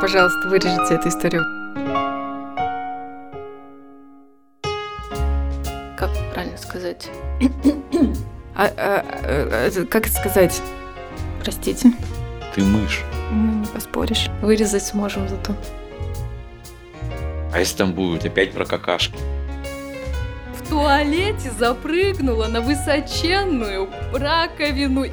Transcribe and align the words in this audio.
Пожалуйста, 0.00 0.48
вырежите 0.48 0.94
эту 0.94 1.08
историю. 1.08 1.42
Как 5.96 6.10
правильно 6.32 6.58
сказать? 6.58 7.08
а, 8.54 8.70
а, 8.76 9.04
а, 9.24 9.84
как 9.86 10.06
сказать? 10.08 10.60
Простите. 11.42 11.92
Ты 12.54 12.62
мышь. 12.62 13.02
Ну, 13.30 13.60
не 13.60 13.66
поспоришь. 13.66 14.28
Вырезать 14.42 14.84
сможем 14.84 15.28
зато. 15.28 15.54
А 17.52 17.58
если 17.58 17.78
там 17.78 17.94
будет 17.94 18.26
опять 18.26 18.52
про 18.52 18.66
какашки? 18.66 19.18
В 20.74 20.76
туалете 20.76 21.52
запрыгнула 21.56 22.48
на 22.48 22.60
высоченную 22.60 23.88
раковину. 24.12 25.04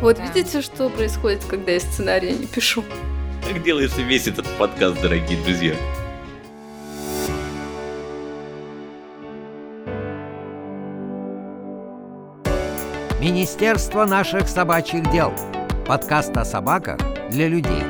Вот 0.00 0.16
да. 0.16 0.26
видите, 0.26 0.62
что 0.62 0.88
происходит, 0.90 1.44
когда 1.44 1.72
я 1.72 1.80
сценарий 1.80 2.34
не 2.34 2.46
пишу? 2.46 2.84
Так 3.42 3.64
делается 3.64 4.00
весь 4.02 4.28
этот 4.28 4.46
подкаст, 4.56 5.02
дорогие 5.02 5.42
друзья. 5.42 5.74
Министерство 13.20 14.04
наших 14.04 14.48
собачьих 14.48 15.10
дел. 15.10 15.32
Подкаст 15.84 16.36
о 16.36 16.44
собаках 16.44 17.00
для 17.28 17.48
людей. 17.48 17.82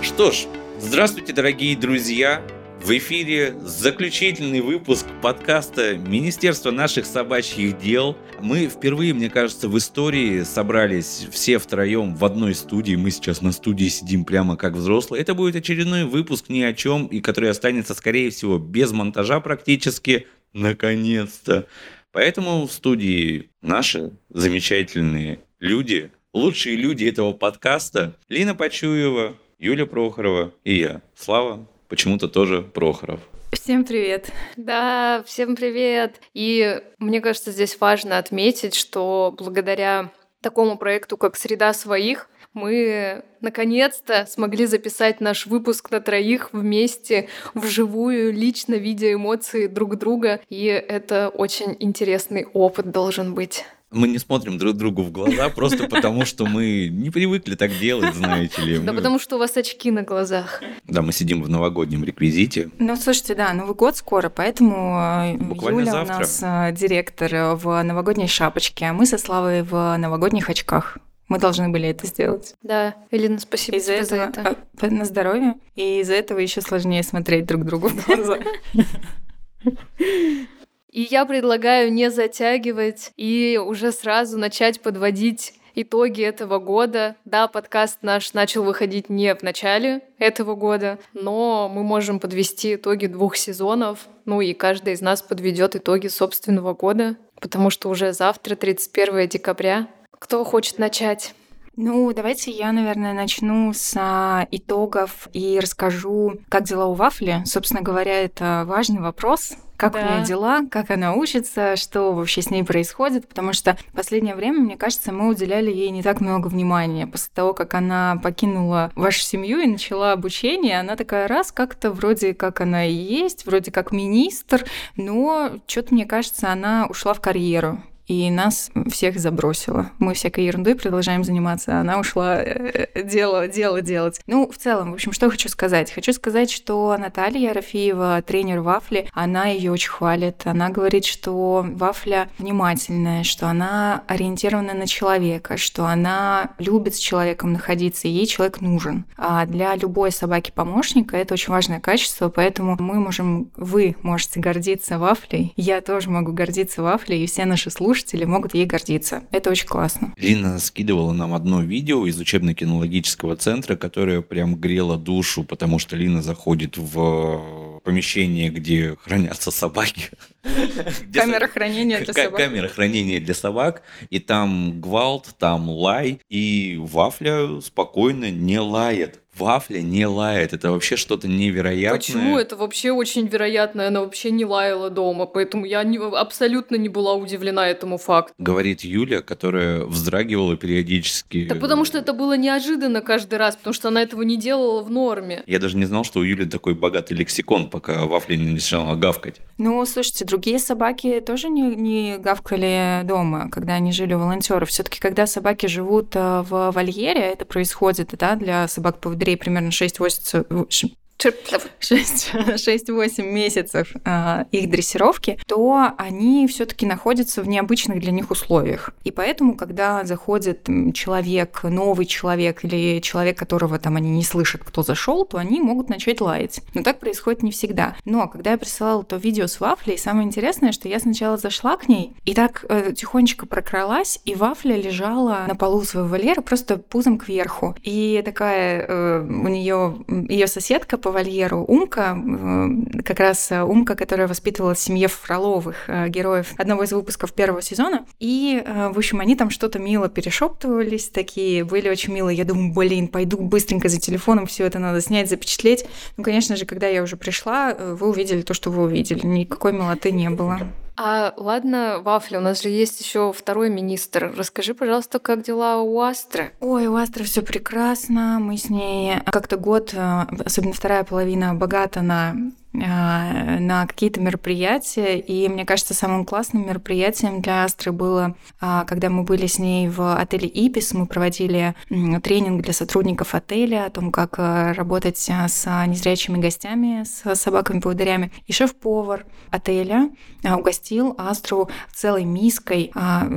Что 0.00 0.32
ж, 0.32 0.46
здравствуйте, 0.84 1.32
дорогие 1.32 1.76
друзья. 1.76 2.42
В 2.82 2.90
эфире 2.98 3.54
заключительный 3.62 4.60
выпуск 4.60 5.06
подкаста 5.22 5.96
Министерства 5.96 6.70
наших 6.70 7.06
собачьих 7.06 7.78
дел. 7.78 8.18
Мы 8.42 8.66
впервые, 8.66 9.14
мне 9.14 9.30
кажется, 9.30 9.68
в 9.68 9.78
истории 9.78 10.42
собрались 10.42 11.26
все 11.30 11.58
втроем 11.58 12.14
в 12.14 12.24
одной 12.24 12.54
студии. 12.54 12.96
Мы 12.96 13.10
сейчас 13.10 13.40
на 13.40 13.52
студии 13.52 13.86
сидим 13.86 14.26
прямо 14.26 14.58
как 14.58 14.74
взрослые. 14.74 15.22
Это 15.22 15.34
будет 15.34 15.56
очередной 15.56 16.04
выпуск 16.04 16.50
ни 16.50 16.60
о 16.60 16.74
чем, 16.74 17.06
и 17.06 17.20
который 17.20 17.48
останется, 17.48 17.94
скорее 17.94 18.28
всего, 18.30 18.58
без 18.58 18.92
монтажа 18.92 19.40
практически. 19.40 20.26
Наконец-то. 20.52 21.66
Поэтому 22.12 22.66
в 22.66 22.72
студии 22.72 23.48
наши 23.62 24.12
замечательные 24.28 25.40
люди, 25.58 26.10
лучшие 26.34 26.76
люди 26.76 27.06
этого 27.06 27.32
подкаста, 27.32 28.16
Лина 28.28 28.54
Почуева, 28.54 29.36
Юля 29.58 29.86
Прохорова 29.86 30.52
и 30.64 30.78
я, 30.78 31.02
Слава 31.14 31.66
почему-то 31.88 32.28
тоже 32.28 32.62
Прохоров. 32.62 33.20
Всем 33.52 33.84
привет. 33.84 34.32
Да, 34.56 35.22
всем 35.26 35.54
привет. 35.54 36.20
И 36.34 36.82
мне 36.98 37.20
кажется, 37.20 37.52
здесь 37.52 37.78
важно 37.80 38.18
отметить, 38.18 38.74
что 38.74 39.34
благодаря 39.38 40.10
такому 40.40 40.76
проекту, 40.76 41.16
как 41.16 41.36
«Среда 41.36 41.72
своих», 41.72 42.28
мы 42.52 43.24
наконец-то 43.40 44.26
смогли 44.26 44.66
записать 44.66 45.20
наш 45.20 45.46
выпуск 45.46 45.90
на 45.90 46.00
троих 46.00 46.52
вместе, 46.52 47.28
вживую, 47.54 48.32
лично 48.32 48.74
видя 48.74 49.12
эмоции 49.12 49.66
друг 49.66 49.96
друга. 49.98 50.40
И 50.48 50.66
это 50.66 51.30
очень 51.30 51.76
интересный 51.80 52.46
опыт 52.52 52.90
должен 52.90 53.34
быть 53.34 53.64
мы 53.94 54.08
не 54.08 54.18
смотрим 54.18 54.58
друг 54.58 54.76
другу 54.76 55.02
в 55.02 55.10
глаза 55.10 55.48
просто 55.48 55.88
потому, 55.88 56.24
что 56.24 56.46
мы 56.46 56.88
не 56.88 57.10
привыкли 57.10 57.54
так 57.54 57.70
делать, 57.78 58.14
знаете 58.14 58.62
ли. 58.62 58.78
Да 58.78 58.92
потому 58.92 59.18
что 59.18 59.36
у 59.36 59.38
вас 59.38 59.56
очки 59.56 59.90
на 59.90 60.02
глазах. 60.02 60.62
Да, 60.84 61.02
мы 61.02 61.12
сидим 61.12 61.42
в 61.42 61.48
новогоднем 61.48 62.04
реквизите. 62.04 62.70
Ну, 62.78 62.96
слушайте, 62.96 63.34
да, 63.34 63.52
Новый 63.52 63.74
год 63.74 63.96
скоро, 63.96 64.28
поэтому 64.28 64.98
э, 64.98 65.36
Буквально 65.36 65.80
Юля 65.80 65.92
завтра. 65.92 66.14
у 66.16 66.18
нас 66.18 66.40
э, 66.42 66.72
директор 66.76 67.56
в 67.56 67.82
новогодней 67.82 68.28
шапочке, 68.28 68.86
а 68.86 68.92
мы 68.92 69.06
со 69.06 69.18
Славой 69.18 69.62
в 69.62 69.96
новогодних 69.96 70.50
очках. 70.50 70.98
Мы 71.28 71.38
должны 71.38 71.70
были 71.70 71.88
это 71.88 72.06
сделать. 72.06 72.54
Да, 72.62 72.94
Элина, 73.10 73.38
спасибо 73.38 73.78
из-за 73.78 73.92
тебе 73.92 74.02
этого, 74.02 74.32
за 74.32 74.40
это. 74.40 74.56
А, 74.80 74.90
на 74.90 75.04
здоровье. 75.04 75.54
И 75.74 76.00
из-за 76.00 76.14
этого 76.14 76.38
еще 76.38 76.60
сложнее 76.60 77.02
смотреть 77.02 77.46
друг 77.46 77.64
другу 77.64 77.88
в 77.88 78.06
глаза. 78.06 78.38
И 80.94 81.08
я 81.10 81.26
предлагаю 81.26 81.92
не 81.92 82.08
затягивать 82.08 83.10
и 83.16 83.60
уже 83.60 83.90
сразу 83.90 84.38
начать 84.38 84.80
подводить 84.80 85.54
итоги 85.74 86.22
этого 86.22 86.60
года. 86.60 87.16
Да, 87.24 87.48
подкаст 87.48 87.98
наш 88.02 88.32
начал 88.32 88.62
выходить 88.62 89.10
не 89.10 89.34
в 89.34 89.42
начале 89.42 90.02
этого 90.18 90.54
года, 90.54 91.00
но 91.12 91.68
мы 91.68 91.82
можем 91.82 92.20
подвести 92.20 92.76
итоги 92.76 93.06
двух 93.06 93.34
сезонов. 93.34 94.06
Ну 94.24 94.40
и 94.40 94.54
каждый 94.54 94.92
из 94.92 95.00
нас 95.00 95.20
подведет 95.20 95.74
итоги 95.74 96.06
собственного 96.06 96.74
года, 96.74 97.16
потому 97.40 97.70
что 97.70 97.88
уже 97.88 98.12
завтра, 98.12 98.54
31 98.54 99.28
декабря. 99.28 99.88
Кто 100.12 100.44
хочет 100.44 100.78
начать? 100.78 101.34
Ну, 101.76 102.12
давайте 102.12 102.50
я, 102.52 102.72
наверное, 102.72 103.12
начну 103.12 103.72
с 103.72 103.94
а, 103.98 104.46
итогов 104.50 105.28
и 105.32 105.58
расскажу, 105.60 106.34
как 106.48 106.64
дела 106.64 106.86
у 106.86 106.94
Вафли. 106.94 107.42
Собственно 107.46 107.82
говоря, 107.82 108.22
это 108.22 108.64
важный 108.66 109.00
вопрос, 109.00 109.56
как 109.76 109.94
да. 109.94 109.98
у 109.98 110.02
нее 110.02 110.24
дела, 110.24 110.60
как 110.70 110.90
она 110.90 111.14
учится, 111.14 111.74
что 111.74 112.12
вообще 112.12 112.42
с 112.42 112.50
ней 112.50 112.62
происходит, 112.62 113.28
потому 113.28 113.52
что 113.52 113.76
в 113.92 113.96
последнее 113.96 114.36
время, 114.36 114.60
мне 114.60 114.76
кажется, 114.76 115.12
мы 115.12 115.28
уделяли 115.28 115.70
ей 115.70 115.90
не 115.90 116.02
так 116.02 116.20
много 116.20 116.46
внимания. 116.46 117.08
После 117.08 117.30
того, 117.34 117.54
как 117.54 117.74
она 117.74 118.20
покинула 118.22 118.92
вашу 118.94 119.20
семью 119.20 119.58
и 119.60 119.66
начала 119.66 120.12
обучение, 120.12 120.78
она 120.78 120.94
такая 120.94 121.26
раз 121.26 121.50
как-то 121.50 121.90
вроде 121.90 122.34
как 122.34 122.60
она 122.60 122.86
и 122.86 122.92
есть, 122.92 123.46
вроде 123.46 123.72
как 123.72 123.90
министр, 123.90 124.64
но 124.96 125.50
что-то, 125.66 125.92
мне 125.92 126.06
кажется, 126.06 126.50
она 126.50 126.86
ушла 126.88 127.14
в 127.14 127.20
карьеру 127.20 127.82
и 128.06 128.30
нас 128.30 128.70
всех 128.90 129.18
забросила. 129.18 129.90
Мы 129.98 130.14
всякой 130.14 130.44
ерундой 130.44 130.74
продолжаем 130.74 131.24
заниматься, 131.24 131.78
а 131.78 131.80
она 131.80 131.98
ушла 131.98 132.42
э, 132.42 132.86
э, 132.94 133.02
дело, 133.02 133.48
дело 133.48 133.80
делать. 133.80 134.20
Ну, 134.26 134.50
в 134.50 134.56
целом, 134.58 134.90
в 134.90 134.94
общем, 134.94 135.12
что 135.12 135.30
хочу 135.30 135.48
сказать? 135.48 135.90
Хочу 135.92 136.12
сказать, 136.12 136.50
что 136.50 136.96
Наталья 136.98 137.52
Рафиева, 137.52 138.22
тренер 138.22 138.60
Вафли, 138.60 139.08
она 139.12 139.46
ее 139.46 139.72
очень 139.72 139.90
хвалит. 139.90 140.42
Она 140.44 140.68
говорит, 140.68 141.04
что 141.04 141.64
Вафля 141.66 142.28
внимательная, 142.38 143.24
что 143.24 143.48
она 143.48 144.02
ориентирована 144.06 144.74
на 144.74 144.86
человека, 144.86 145.56
что 145.56 145.86
она 145.86 146.50
любит 146.58 146.96
с 146.96 146.98
человеком 146.98 147.52
находиться, 147.52 148.06
и 148.06 148.10
ей 148.10 148.26
человек 148.26 148.60
нужен. 148.60 149.06
А 149.16 149.46
для 149.46 149.74
любой 149.76 150.12
собаки-помощника 150.12 151.16
это 151.16 151.34
очень 151.34 151.52
важное 151.52 151.80
качество, 151.80 152.28
поэтому 152.28 152.76
мы 152.78 153.00
можем, 153.00 153.50
вы 153.56 153.96
можете 154.02 154.40
гордиться 154.40 154.98
Вафлей, 154.98 155.52
я 155.56 155.80
тоже 155.80 156.10
могу 156.10 156.32
гордиться 156.32 156.82
Вафлей, 156.82 157.24
и 157.24 157.26
все 157.26 157.44
наши 157.44 157.70
слушатели 157.70 157.93
слушатели 157.94 158.24
могут 158.24 158.54
ей 158.54 158.66
гордиться. 158.66 159.22
Это 159.30 159.50
очень 159.50 159.68
классно. 159.68 160.12
Лина 160.16 160.58
скидывала 160.58 161.12
нам 161.12 161.32
одно 161.32 161.62
видео 161.62 162.06
из 162.06 162.18
учебно-кинологического 162.18 163.36
центра, 163.36 163.76
которое 163.76 164.20
прям 164.20 164.56
грело 164.56 164.96
душу, 164.96 165.44
потому 165.44 165.78
что 165.78 165.94
Лина 165.96 166.20
заходит 166.20 166.76
в 166.76 167.80
помещение, 167.84 168.50
где 168.50 168.96
хранятся 168.96 169.52
собаки. 169.52 170.10
Камера 171.14 171.46
хранения 171.46 172.00
для 172.00 172.12
собак. 172.12 172.36
Камера 172.36 172.68
хранения 172.68 173.20
для 173.20 173.34
собак. 173.34 173.82
И 174.10 174.18
там 174.18 174.80
гвалт, 174.80 175.34
там 175.38 175.70
лай. 175.70 176.20
И 176.28 176.76
Вафля 176.80 177.60
спокойно 177.60 178.30
не 178.30 178.58
лает 178.58 179.20
Вафля 179.36 179.80
не 179.80 180.06
лает. 180.06 180.52
Это 180.52 180.70
вообще 180.70 180.96
что-то 180.96 181.28
невероятное. 181.28 181.98
Почему? 181.98 182.38
Это 182.38 182.56
вообще 182.56 182.92
очень 182.92 183.26
вероятно. 183.26 183.86
Она 183.86 184.00
вообще 184.00 184.30
не 184.30 184.44
лаяла 184.44 184.90
дома. 184.90 185.26
Поэтому 185.26 185.64
я 185.64 185.82
не, 185.84 185.98
абсолютно 185.98 186.76
не 186.76 186.88
была 186.88 187.14
удивлена 187.14 187.68
этому 187.68 187.98
факту. 187.98 188.34
Говорит 188.38 188.82
Юля, 188.82 189.20
которая 189.20 189.84
вздрагивала 189.84 190.56
периодически. 190.56 191.46
Да 191.46 191.54
потому 191.54 191.84
что 191.84 191.98
это 191.98 192.12
было 192.12 192.36
неожиданно 192.36 193.00
каждый 193.00 193.38
раз, 193.38 193.56
потому 193.56 193.74
что 193.74 193.88
она 193.88 194.02
этого 194.02 194.22
не 194.22 194.36
делала 194.36 194.82
в 194.82 194.90
норме. 194.90 195.42
Я 195.46 195.58
даже 195.58 195.76
не 195.76 195.84
знал, 195.84 196.04
что 196.04 196.20
у 196.20 196.22
Юли 196.22 196.46
такой 196.46 196.74
богатый 196.74 197.14
лексикон, 197.14 197.68
пока 197.70 198.04
Вафля 198.04 198.36
не 198.36 198.52
начала 198.52 198.94
гавкать. 198.94 199.40
Ну, 199.58 199.84
слушайте, 199.86 200.24
другие 200.24 200.58
собаки 200.58 201.20
тоже 201.20 201.48
не, 201.48 201.62
не 201.74 202.18
гавкали 202.18 203.02
дома, 203.04 203.48
когда 203.50 203.74
они 203.74 203.92
жили 203.92 204.14
у 204.14 204.18
волонтеров. 204.18 204.68
Все-таки, 204.68 205.00
когда 205.00 205.26
собаки 205.26 205.66
живут 205.66 206.14
э, 206.14 206.42
в 206.48 206.70
вольере, 206.72 207.20
это 207.20 207.44
происходит, 207.44 208.10
да, 208.18 208.34
для 208.36 208.68
собак 208.68 208.98
поводырей 209.00 209.23
примерно 209.32 209.68
6-8 209.68 210.94
6-8 211.18 213.22
месяцев 213.22 213.92
э, 214.04 214.44
их 214.50 214.70
дрессировки, 214.70 215.38
то 215.46 215.92
они 215.96 216.46
все-таки 216.48 216.86
находятся 216.86 217.42
в 217.42 217.48
необычных 217.48 218.00
для 218.00 218.12
них 218.12 218.30
условиях. 218.30 218.90
И 219.04 219.10
поэтому, 219.10 219.56
когда 219.56 220.04
заходит 220.04 220.68
человек, 220.92 221.62
новый 221.62 222.06
человек 222.06 222.64
или 222.64 223.00
человек, 223.00 223.38
которого 223.38 223.78
там 223.78 223.96
они 223.96 224.10
не 224.10 224.24
слышат, 224.24 224.62
кто 224.64 224.82
зашел, 224.82 225.24
то 225.24 225.38
они 225.38 225.60
могут 225.60 225.88
начать 225.88 226.20
лаять. 226.20 226.60
Но 226.74 226.82
так 226.82 227.00
происходит 227.00 227.42
не 227.42 227.50
всегда. 227.50 227.96
Но 228.04 228.28
когда 228.28 228.52
я 228.52 228.58
присылала 228.58 229.04
то 229.04 229.16
видео 229.16 229.46
с 229.46 229.60
вафлей, 229.60 229.98
самое 229.98 230.26
интересное, 230.26 230.72
что 230.72 230.88
я 230.88 230.98
сначала 230.98 231.36
зашла 231.36 231.76
к 231.76 231.88
ней 231.88 232.14
и 232.24 232.34
так 232.34 232.64
э, 232.68 232.92
тихонечко 232.94 233.46
прокралась, 233.46 234.20
и 234.24 234.34
вафля 234.34 234.76
лежала 234.76 235.44
на 235.48 235.54
полу 235.54 235.82
своего 235.82 236.08
вольера 236.08 236.40
просто 236.40 236.78
пузом 236.78 237.18
кверху. 237.18 237.76
И 237.82 238.22
такая 238.24 238.86
э, 238.86 239.20
у 239.20 239.48
нее 239.48 239.96
ее 240.28 240.46
соседка 240.46 240.98
по 241.04 241.10
вольеру 241.10 241.66
Умка, 241.68 242.16
э, 242.16 243.02
как 243.02 243.20
раз 243.20 243.52
Умка, 243.52 243.94
которая 243.94 244.26
воспитывала 244.26 244.72
в 244.72 244.78
семье 244.78 245.08
Фроловых, 245.08 245.84
э, 245.88 246.08
героев 246.08 246.54
одного 246.56 246.84
из 246.84 246.92
выпусков 246.92 247.34
первого 247.34 247.60
сезона. 247.60 248.06
И, 248.20 248.62
э, 248.64 248.88
в 248.88 248.96
общем, 248.96 249.20
они 249.20 249.36
там 249.36 249.50
что-то 249.50 249.78
мило 249.78 250.08
перешептывались, 250.08 251.10
такие 251.10 251.62
были 251.64 251.90
очень 251.90 252.14
милые. 252.14 252.38
Я 252.38 252.46
думаю, 252.46 252.72
блин, 252.72 253.08
пойду 253.08 253.36
быстренько 253.36 253.90
за 253.90 254.00
телефоном, 254.00 254.46
все 254.46 254.64
это 254.64 254.78
надо 254.78 255.02
снять, 255.02 255.28
запечатлеть. 255.28 255.84
Ну, 256.16 256.24
конечно 256.24 256.56
же, 256.56 256.64
когда 256.64 256.86
я 256.86 257.02
уже 257.02 257.18
пришла, 257.18 257.74
вы 257.74 258.08
увидели 258.08 258.40
то, 258.40 258.54
что 258.54 258.70
вы 258.70 258.84
увидели. 258.84 259.26
Никакой 259.26 259.74
милоты 259.74 260.10
не 260.10 260.30
было. 260.30 260.58
А 260.96 261.34
ладно, 261.36 262.00
Вафля, 262.00 262.38
у 262.38 262.42
нас 262.42 262.62
же 262.62 262.68
есть 262.68 263.00
еще 263.00 263.32
второй 263.32 263.68
министр. 263.68 264.32
Расскажи, 264.36 264.74
пожалуйста, 264.74 265.18
как 265.18 265.42
дела 265.42 265.80
у 265.80 266.00
Астры? 266.00 266.52
Ой, 266.60 266.86
у 266.86 266.94
Астры 266.94 267.24
все 267.24 267.42
прекрасно. 267.42 268.38
Мы 268.40 268.56
с 268.56 268.70
ней 268.70 269.20
как-то 269.26 269.56
год, 269.56 269.92
э, 269.92 270.26
особенно 270.44 270.72
вторая 270.72 271.02
половина, 271.02 271.54
богата 271.54 272.00
на 272.02 272.30
а, 272.30 272.36
на 272.74 273.86
какие-то 273.86 274.20
мероприятия. 274.20 275.18
И 275.18 275.48
мне 275.48 275.64
кажется, 275.64 275.94
самым 275.94 276.24
классным 276.24 276.66
мероприятием 276.66 277.40
для 277.40 277.64
Астры 277.64 277.92
было, 277.92 278.36
а, 278.60 278.84
когда 278.84 279.10
мы 279.10 279.22
были 279.22 279.46
с 279.46 279.58
ней 279.58 279.88
в 279.88 280.16
отеле 280.16 280.48
Ибис, 280.48 280.92
мы 280.92 281.06
проводили 281.06 281.74
тренинг 281.88 282.62
для 282.62 282.72
сотрудников 282.72 283.34
отеля 283.34 283.86
о 283.86 283.90
том, 283.90 284.10
как 284.10 284.38
э, 284.38 284.72
работать 284.72 285.28
а, 285.30 285.48
с 285.48 285.86
незрячими 285.86 286.38
гостями, 286.38 287.04
с 287.04 287.34
собаками-поводырями. 287.36 288.32
И 288.46 288.52
шеф-повар 288.52 289.24
отеля 289.50 290.10
угостил 290.42 291.14
Астру 291.16 291.70
целой 291.92 292.24
миской 292.24 292.92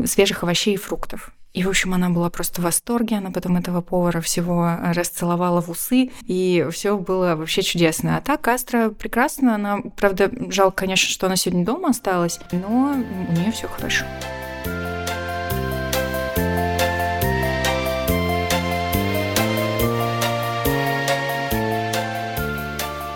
свежих 0.06 0.44
овощей 0.44 0.74
и 0.74 0.78
фруктов. 0.78 1.31
И, 1.57 1.63
в 1.63 1.69
общем, 1.69 1.95
она 1.95 2.12
была 2.12 2.30
просто 2.30 2.62
в 2.62 2.65
восторге. 2.65 3.15
Она 3.15 3.31
потом 3.31 3.57
этого 3.57 3.81
повара 3.81 4.21
всего 4.21 4.77
расцеловала 4.94 5.59
в 5.59 5.69
усы, 5.69 6.12
и 6.21 6.68
все 6.69 7.00
было 7.00 7.36
вообще 7.36 7.63
чудесно. 7.63 8.15
А 8.15 8.21
так 8.21 8.48
Астра 8.48 8.92
прекрасна. 8.92 9.56
Она, 9.56 9.80
правда, 9.95 10.31
жалко, 10.51 10.81
конечно, 10.81 11.09
что 11.09 11.25
она 11.25 11.36
сегодня 11.36 11.65
дома 11.65 11.89
осталась, 11.89 12.39
но 12.51 12.94
у 13.30 13.31
нее 13.31 13.51
все 13.51 13.68
хорошо. 13.68 14.06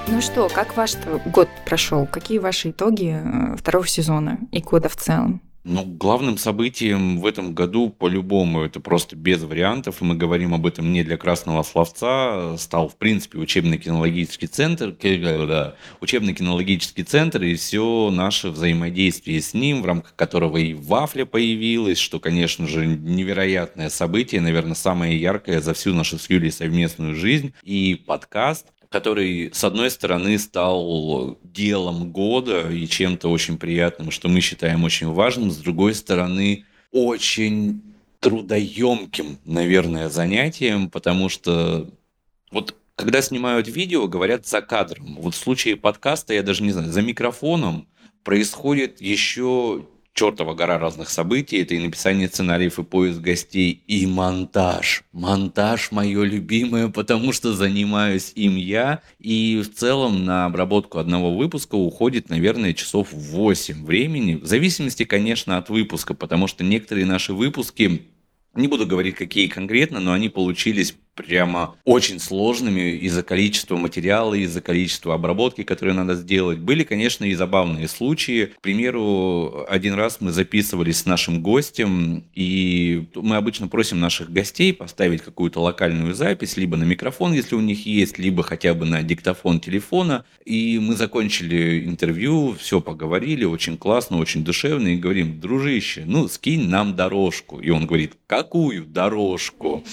Ну 0.08 0.20
что, 0.20 0.50
как 0.50 0.76
ваш 0.76 0.96
год 1.28 1.48
прошел? 1.68 2.08
Какие 2.08 2.40
ваши 2.40 2.72
итоги 2.72 3.22
э, 3.24 3.56
второго 3.56 3.86
сезона 3.86 4.40
и 4.52 4.62
года 4.62 4.90
в 4.90 4.96
целом? 4.96 5.44
Ну, 5.64 5.86
главным 5.86 6.40
событием 6.40 7.20
в 7.20 7.26
этом 7.28 7.54
году, 7.54 7.92
по-любому, 7.92 8.64
это 8.64 8.80
просто 8.80 9.16
без 9.16 9.44
вариантов, 9.44 10.02
и 10.02 10.06
мы 10.06 10.16
говорим 10.16 10.56
об 10.56 10.66
этом 10.66 10.92
не 10.92 11.04
для 11.04 11.18
красного 11.18 11.62
словца, 11.62 12.58
стал, 12.58 12.90
в 12.90 12.96
принципе, 12.96 13.38
учебно-кинологический 13.38 14.48
центр, 14.48 14.92
да, 14.92 15.76
учебно-кинологический 16.00 17.04
центр 17.04 17.44
и 17.44 17.54
все 17.54 18.10
наше 18.10 18.50
взаимодействие 18.50 19.40
с 19.40 19.54
ним, 19.54 19.84
в 19.84 19.86
рамках 19.86 20.16
которого 20.16 20.58
и 20.58 20.74
Вафля 20.74 21.26
появилась, 21.26 22.00
что, 22.00 22.20
конечно 22.20 22.68
же, 22.68 22.88
невероятное 22.88 23.92
событие, 23.92 24.42
наверное, 24.42 24.74
самое 24.74 25.16
яркое 25.16 25.62
за 25.62 25.76
всю 25.76 25.94
нашу 25.94 26.18
с 26.18 26.28
Юлей 26.28 26.52
совместную 26.52 27.14
жизнь, 27.14 27.54
и 27.62 28.02
подкаст, 28.08 28.66
который, 28.92 29.52
с 29.54 29.64
одной 29.64 29.90
стороны, 29.90 30.38
стал 30.38 31.40
делом 31.44 32.12
года 32.12 32.70
и 32.70 32.86
чем-то 32.88 33.30
очень 33.30 33.58
приятным, 33.58 34.12
что 34.12 34.28
мы 34.28 34.42
считаем 34.42 34.84
очень 34.84 35.08
важным, 35.08 35.50
с 35.50 35.58
другой 35.58 35.96
стороны, 35.96 36.66
очень 36.92 37.82
трудоемким, 38.20 39.40
наверное, 39.46 40.10
занятием, 40.10 40.90
потому 40.90 41.30
что 41.30 41.90
вот 42.52 42.76
когда 42.98 43.22
снимают 43.22 43.70
видео, 43.70 44.08
говорят 44.08 44.46
за 44.46 44.62
кадром. 44.62 45.16
Вот 45.20 45.36
в 45.36 45.38
случае 45.38 45.78
подкаста, 45.78 46.34
я 46.34 46.44
даже 46.44 46.62
не 46.62 46.72
знаю, 46.72 46.92
за 46.92 47.02
микрофоном 47.02 47.88
происходит 48.24 49.00
еще 49.00 49.86
чертова 50.14 50.54
гора 50.54 50.78
разных 50.78 51.10
событий. 51.10 51.58
Это 51.58 51.76
и 51.76 51.80
написание 51.80 52.28
сценариев, 52.28 52.80
и 52.80 52.84
поиск 52.84 53.20
гостей, 53.20 53.84
и 53.88 54.06
монтаж. 54.06 55.04
Монтаж 55.12 55.92
мое 55.92 56.24
любимое, 56.24 56.90
потому 56.90 57.34
что 57.34 57.54
занимаюсь 57.54 58.32
им 58.36 58.56
я. 58.56 59.02
И 59.20 59.62
в 59.64 59.74
целом 59.74 60.26
на 60.26 60.46
обработку 60.46 61.00
одного 61.00 61.36
выпуска 61.36 61.76
уходит, 61.76 62.30
наверное, 62.30 62.74
часов 62.74 63.10
8 63.12 63.86
времени. 63.86 64.36
В 64.36 64.46
зависимости, 64.46 65.06
конечно, 65.06 65.58
от 65.58 65.70
выпуска, 65.70 66.14
потому 66.14 66.48
что 66.48 66.64
некоторые 66.64 67.06
наши 67.06 67.34
выпуски 67.34 68.02
не 68.54 68.68
буду 68.68 68.86
говорить, 68.86 69.16
какие 69.16 69.48
конкретно, 69.48 70.02
но 70.02 70.12
они 70.12 70.28
получились 70.28 70.94
прямо 71.22 71.76
очень 71.86 72.20
сложными 72.20 72.98
из-за 72.98 73.24
количества 73.24 73.78
материала, 73.78 74.34
из-за 74.34 74.62
количества 74.62 75.16
обработки, 75.16 75.64
которые 75.64 75.96
надо 75.96 76.16
сделать. 76.16 76.60
Были, 76.60 76.84
конечно, 76.84 77.26
и 77.26 77.34
забавные 77.34 77.88
случаи. 77.88 78.46
К 78.58 78.62
примеру, 78.62 79.66
один 79.70 79.94
раз 79.94 80.18
мы 80.20 80.32
записывались 80.32 81.00
с 81.00 81.06
нашим 81.06 81.42
гостем, 81.42 82.24
и 82.34 83.08
мы 83.16 83.36
обычно 83.36 83.68
просим 83.68 84.00
наших 84.00 84.32
гостей 84.32 84.74
поставить 84.74 85.22
какую-то 85.22 85.62
локальную 85.62 86.14
запись, 86.14 86.58
либо 86.58 86.78
на 86.78 86.84
микрофон, 86.84 87.34
если 87.34 87.56
у 87.56 87.62
них 87.62 87.86
есть, 87.86 88.18
либо 88.18 88.44
хотя 88.44 88.74
бы 88.74 88.86
на 88.86 89.04
диктофон 89.04 89.60
телефона. 89.60 90.26
И 90.46 90.80
мы 90.80 90.96
закончили 90.96 91.86
интервью, 91.86 92.56
все 92.60 92.82
поговорили, 92.82 93.46
очень 93.46 93.78
классно, 93.78 94.18
очень 94.18 94.44
душевно, 94.44 94.90
и 94.90 94.98
говорим, 94.98 95.40
дружище, 95.40 96.04
ну, 96.06 96.28
скинь 96.28 96.68
нам 96.68 96.96
дорожку. 96.96 97.60
И 97.60 97.70
он 97.70 97.86
говорит, 97.86 98.14
какую 98.28 98.86
дорожку? 98.86 99.84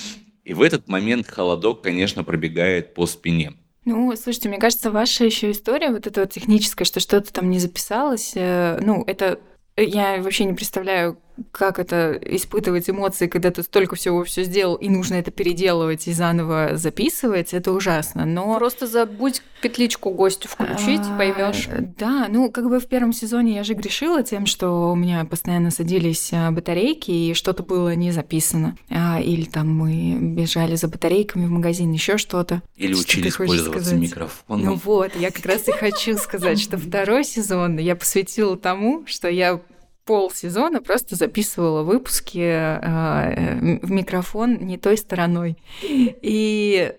И 0.48 0.54
в 0.54 0.62
этот 0.62 0.88
момент 0.88 1.28
холодок, 1.28 1.82
конечно, 1.82 2.24
пробегает 2.24 2.94
по 2.94 3.06
спине. 3.06 3.52
Ну, 3.84 4.16
слушайте, 4.16 4.48
мне 4.48 4.56
кажется, 4.56 4.90
ваша 4.90 5.26
еще 5.26 5.50
история, 5.50 5.90
вот 5.90 6.06
эта 6.06 6.22
вот 6.22 6.32
техническая, 6.32 6.86
что 6.86 7.00
что-то 7.00 7.30
там 7.30 7.50
не 7.50 7.58
записалось, 7.58 8.32
э, 8.34 8.78
ну, 8.80 9.04
это 9.06 9.40
я 9.76 10.22
вообще 10.22 10.44
не 10.44 10.54
представляю, 10.54 11.18
как 11.50 11.78
это 11.78 12.18
испытывать 12.22 12.88
эмоции, 12.88 13.26
когда 13.26 13.50
ты 13.50 13.62
столько 13.62 13.96
всего 13.96 14.24
все 14.24 14.44
сделал, 14.44 14.76
и 14.76 14.88
нужно 14.88 15.14
это 15.14 15.30
переделывать 15.30 16.08
и 16.08 16.12
заново 16.12 16.70
записывать, 16.74 17.54
это 17.54 17.72
ужасно. 17.72 18.24
Но 18.24 18.56
просто 18.58 18.86
забудь 18.86 19.42
петличку 19.60 20.10
гостю 20.10 20.48
включить, 20.48 21.00
а, 21.02 21.18
поймешь. 21.18 21.68
Да, 21.98 22.26
ну 22.28 22.50
как 22.50 22.68
бы 22.68 22.80
в 22.80 22.86
первом 22.86 23.12
сезоне 23.12 23.56
я 23.56 23.64
же 23.64 23.74
грешила 23.74 24.22
тем, 24.22 24.46
что 24.46 24.92
у 24.92 24.94
меня 24.94 25.24
постоянно 25.24 25.70
садились 25.70 26.30
а, 26.32 26.50
батарейки, 26.50 27.10
и 27.10 27.34
что-то 27.34 27.62
было 27.62 27.94
не 27.94 28.12
записано. 28.12 28.76
А, 28.90 29.20
или 29.20 29.44
там 29.44 29.72
мы 29.72 30.16
бежали 30.20 30.76
за 30.76 30.88
батарейками 30.88 31.46
в 31.46 31.50
магазин, 31.50 31.92
еще 31.92 32.18
что-то. 32.18 32.62
Или 32.76 32.92
что 32.92 33.02
учились 33.02 33.36
пользоваться 33.36 33.84
сказать? 33.84 34.00
микрофоном. 34.00 34.66
Ну 34.66 34.80
вот, 34.84 35.16
я 35.16 35.30
как 35.30 35.46
раз 35.46 35.66
и 35.68 35.72
хочу 35.72 36.16
сказать, 36.16 36.60
что 36.60 36.78
второй 36.78 37.24
сезон 37.24 37.78
я 37.78 37.96
посвятила 37.96 38.56
тому, 38.56 39.04
что 39.06 39.28
я 39.28 39.60
полсезона 40.08 40.80
просто 40.80 41.16
записывала 41.16 41.82
выпуски 41.82 42.38
э, 42.38 43.78
в 43.82 43.90
микрофон 43.90 44.56
не 44.56 44.78
той 44.78 44.96
стороной. 44.96 45.58
И 45.82 46.94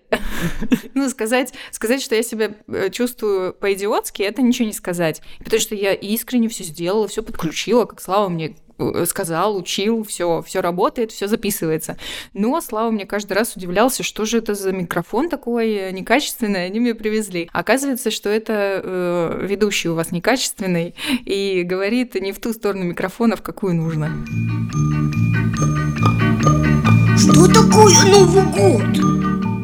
ну, 0.93 1.09
сказать, 1.09 1.55
сказать, 1.71 2.03
что 2.03 2.13
я 2.13 2.21
себя 2.21 2.51
э, 2.67 2.91
чувствую 2.91 3.55
по-идиотски, 3.55 4.21
это 4.21 4.43
ничего 4.43 4.67
не 4.67 4.73
сказать. 4.73 5.23
Потому 5.39 5.59
что 5.59 5.73
я 5.73 5.93
искренне 5.93 6.49
все 6.49 6.63
сделала, 6.63 7.07
все 7.07 7.23
подключила, 7.23 7.85
как 7.85 7.99
Слава 7.99 8.29
мне 8.29 8.55
сказал, 9.05 9.57
учил, 9.57 10.03
все, 10.03 10.41
все 10.41 10.61
работает, 10.61 11.11
все 11.11 11.27
записывается. 11.27 11.97
Но 12.33 12.59
Слава 12.61 12.91
мне 12.91 13.05
каждый 13.05 13.33
раз 13.33 13.55
удивлялся, 13.55 14.03
что 14.03 14.25
же 14.25 14.37
это 14.37 14.53
за 14.53 14.71
микрофон 14.71 15.29
такой 15.29 15.91
некачественный, 15.91 16.65
они 16.65 16.79
мне 16.79 16.93
привезли. 16.93 17.49
Оказывается, 17.51 18.11
что 18.11 18.29
это 18.29 18.81
э, 18.83 19.45
ведущий 19.47 19.89
у 19.89 19.95
вас 19.95 20.11
некачественный 20.11 20.93
и 21.25 21.63
говорит 21.63 22.15
не 22.15 22.31
в 22.31 22.39
ту 22.39 22.53
сторону 22.53 22.83
микрофона, 22.83 23.35
в 23.35 23.41
какую 23.41 23.75
нужно. 23.75 24.11
Что 27.17 27.47
такое 27.47 27.93
Новый 28.05 28.45
год? 28.45 28.97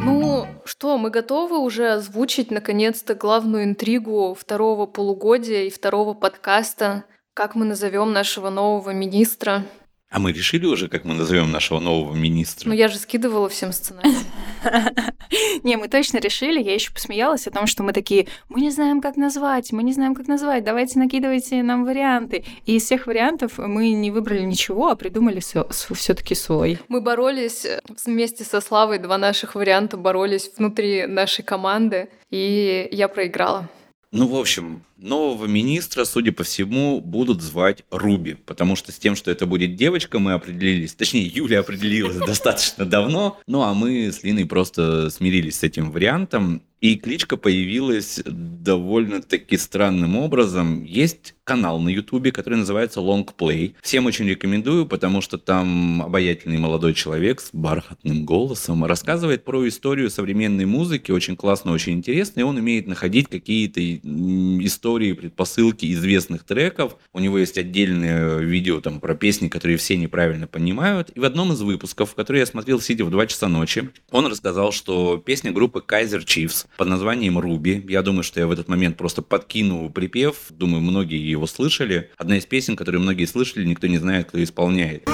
Ну, 0.03 0.47
что, 0.65 0.97
мы 0.97 1.09
готовы 1.09 1.59
уже 1.59 1.93
озвучить 1.93 2.51
наконец-то 2.51 3.15
главную 3.15 3.65
интригу 3.65 4.35
второго 4.39 4.85
полугодия 4.87 5.63
и 5.63 5.69
второго 5.69 6.13
подкаста 6.13 7.05
как 7.35 7.53
мы 7.53 7.65
назовем 7.65 8.13
нашего 8.13 8.49
нового 8.49 8.91
министра? 8.91 9.65
А 10.09 10.19
мы 10.19 10.31
решили 10.31 10.65
уже, 10.65 10.87
как 10.87 11.03
мы 11.03 11.13
назовем 11.15 11.51
нашего 11.51 11.79
нового 11.79 12.15
министра? 12.15 12.69
Ну, 12.69 12.73
я 12.73 12.87
же 12.87 12.97
скидывала 12.97 13.49
всем 13.49 13.73
сценарий. 13.73 14.15
Не, 15.63 15.75
мы 15.75 15.89
точно 15.89 16.19
решили. 16.19 16.63
Я 16.63 16.73
еще 16.73 16.93
посмеялась 16.93 17.45
о 17.45 17.51
том, 17.51 17.67
что 17.67 17.83
мы 17.83 17.91
такие, 17.91 18.27
мы 18.47 18.61
не 18.61 18.71
знаем, 18.71 19.01
как 19.01 19.17
назвать, 19.17 19.73
мы 19.73 19.83
не 19.83 19.91
знаем, 19.91 20.15
как 20.15 20.27
назвать, 20.27 20.63
давайте 20.63 20.97
накидывайте 20.97 21.61
нам 21.61 21.83
варианты. 21.83 22.45
И 22.65 22.77
из 22.77 22.85
всех 22.85 23.05
вариантов 23.07 23.57
мы 23.57 23.91
не 23.91 24.11
выбрали 24.11 24.43
ничего, 24.43 24.87
а 24.87 24.95
придумали 24.95 25.41
все-таки 25.41 26.35
свой. 26.35 26.79
Мы 26.87 27.01
боролись 27.01 27.65
э, 27.65 27.81
вместе 28.05 28.45
со 28.45 28.61
Славой, 28.61 28.99
два 28.99 29.17
наших 29.17 29.55
варианта 29.55 29.97
боролись 29.97 30.51
внутри 30.55 31.05
нашей 31.05 31.43
команды, 31.43 32.07
и 32.29 32.87
я 32.93 33.09
проиграла. 33.09 33.67
Ну, 34.11 34.27
в 34.27 34.35
общем, 34.37 34.83
нового 34.97 35.45
министра, 35.45 36.05
судя 36.05 36.31
по 36.31 36.43
всему, 36.43 37.01
будут 37.01 37.41
звать 37.41 37.83
Руби, 37.91 38.35
потому 38.45 38.75
что 38.75 38.91
с 38.91 38.97
тем, 38.97 39.15
что 39.15 39.31
это 39.31 39.45
будет 39.45 39.75
девочка, 39.75 40.19
мы 40.19 40.33
определились, 40.33 40.93
точнее, 40.93 41.25
Юля 41.25 41.59
определилась 41.59 42.17
достаточно 42.25 42.85
давно, 42.85 43.39
ну 43.47 43.61
а 43.61 43.73
мы 43.73 44.11
с 44.11 44.23
Линой 44.23 44.45
просто 44.45 45.09
смирились 45.09 45.59
с 45.59 45.63
этим 45.63 45.91
вариантом, 45.91 46.61
и 46.85 46.97
кличка 46.97 47.35
появилась 47.35 48.21
довольно-таки 48.25 49.57
странным 49.57 50.17
образом. 50.17 50.83
Есть 50.83 51.33
канал 51.43 51.79
на 51.79 51.89
Ютубе, 51.89 52.31
который 52.31 52.59
называется 52.59 52.99
Long 52.99 53.27
Play. 53.35 53.73
Всем 53.81 54.05
очень 54.05 54.27
рекомендую, 54.27 54.85
потому 54.85 55.21
что 55.21 55.39
там 55.39 56.03
обаятельный 56.03 56.57
молодой 56.57 56.93
человек 56.93 57.39
с 57.39 57.49
бархатным 57.53 58.25
голосом 58.25 58.85
рассказывает 58.85 59.45
про 59.45 59.67
историю 59.67 60.11
современной 60.11 60.65
музыки. 60.65 61.11
Очень 61.11 61.35
классно, 61.35 61.71
очень 61.71 61.93
интересно. 61.93 62.41
И 62.41 62.43
он 62.43 62.57
умеет 62.57 62.85
находить 62.85 63.29
какие-то 63.29 63.81
истории, 63.81 64.84
предпосылки 64.85 65.91
известных 65.93 66.43
треков. 66.43 66.97
У 67.11 67.19
него 67.19 67.39
есть 67.39 67.57
отдельное 67.57 68.37
видео 68.37 68.81
там 68.81 68.99
про 68.99 69.15
песни, 69.15 69.47
которые 69.47 69.77
все 69.77 69.97
неправильно 69.97 70.45
понимают. 70.45 71.09
И 71.15 71.19
в 71.19 71.25
одном 71.25 71.51
из 71.53 71.61
выпусков, 71.61 72.13
который 72.13 72.39
я 72.39 72.45
смотрел 72.45 72.79
сидя 72.79 73.03
в 73.03 73.09
2 73.09 73.27
часа 73.27 73.47
ночи, 73.47 73.89
он 74.11 74.27
рассказал, 74.27 74.71
что 74.71 75.17
песня 75.17 75.51
группы 75.51 75.83
Kaiser 75.85 76.23
Chiefs 76.23 76.67
под 76.77 76.87
названием 76.87 77.39
«Руби». 77.39 77.83
Я 77.89 78.03
думаю, 78.03 78.23
что 78.23 78.39
я 78.39 78.45
в 78.45 78.51
этот 78.51 78.67
момент 78.67 78.95
просто 78.95 79.23
подкину 79.23 79.89
припев. 79.89 80.35
Думаю, 80.51 80.81
многие 80.81 81.19
его 81.19 81.47
слышали. 81.47 82.11
Одна 82.17 82.37
из 82.37 82.45
песен, 82.45 82.75
которые 82.75 83.01
многие 83.01 83.25
слышали, 83.25 83.65
никто 83.65 83.87
не 83.87 83.97
знает, 83.97 84.27
кто 84.27 84.43
исполняет. 84.43 85.09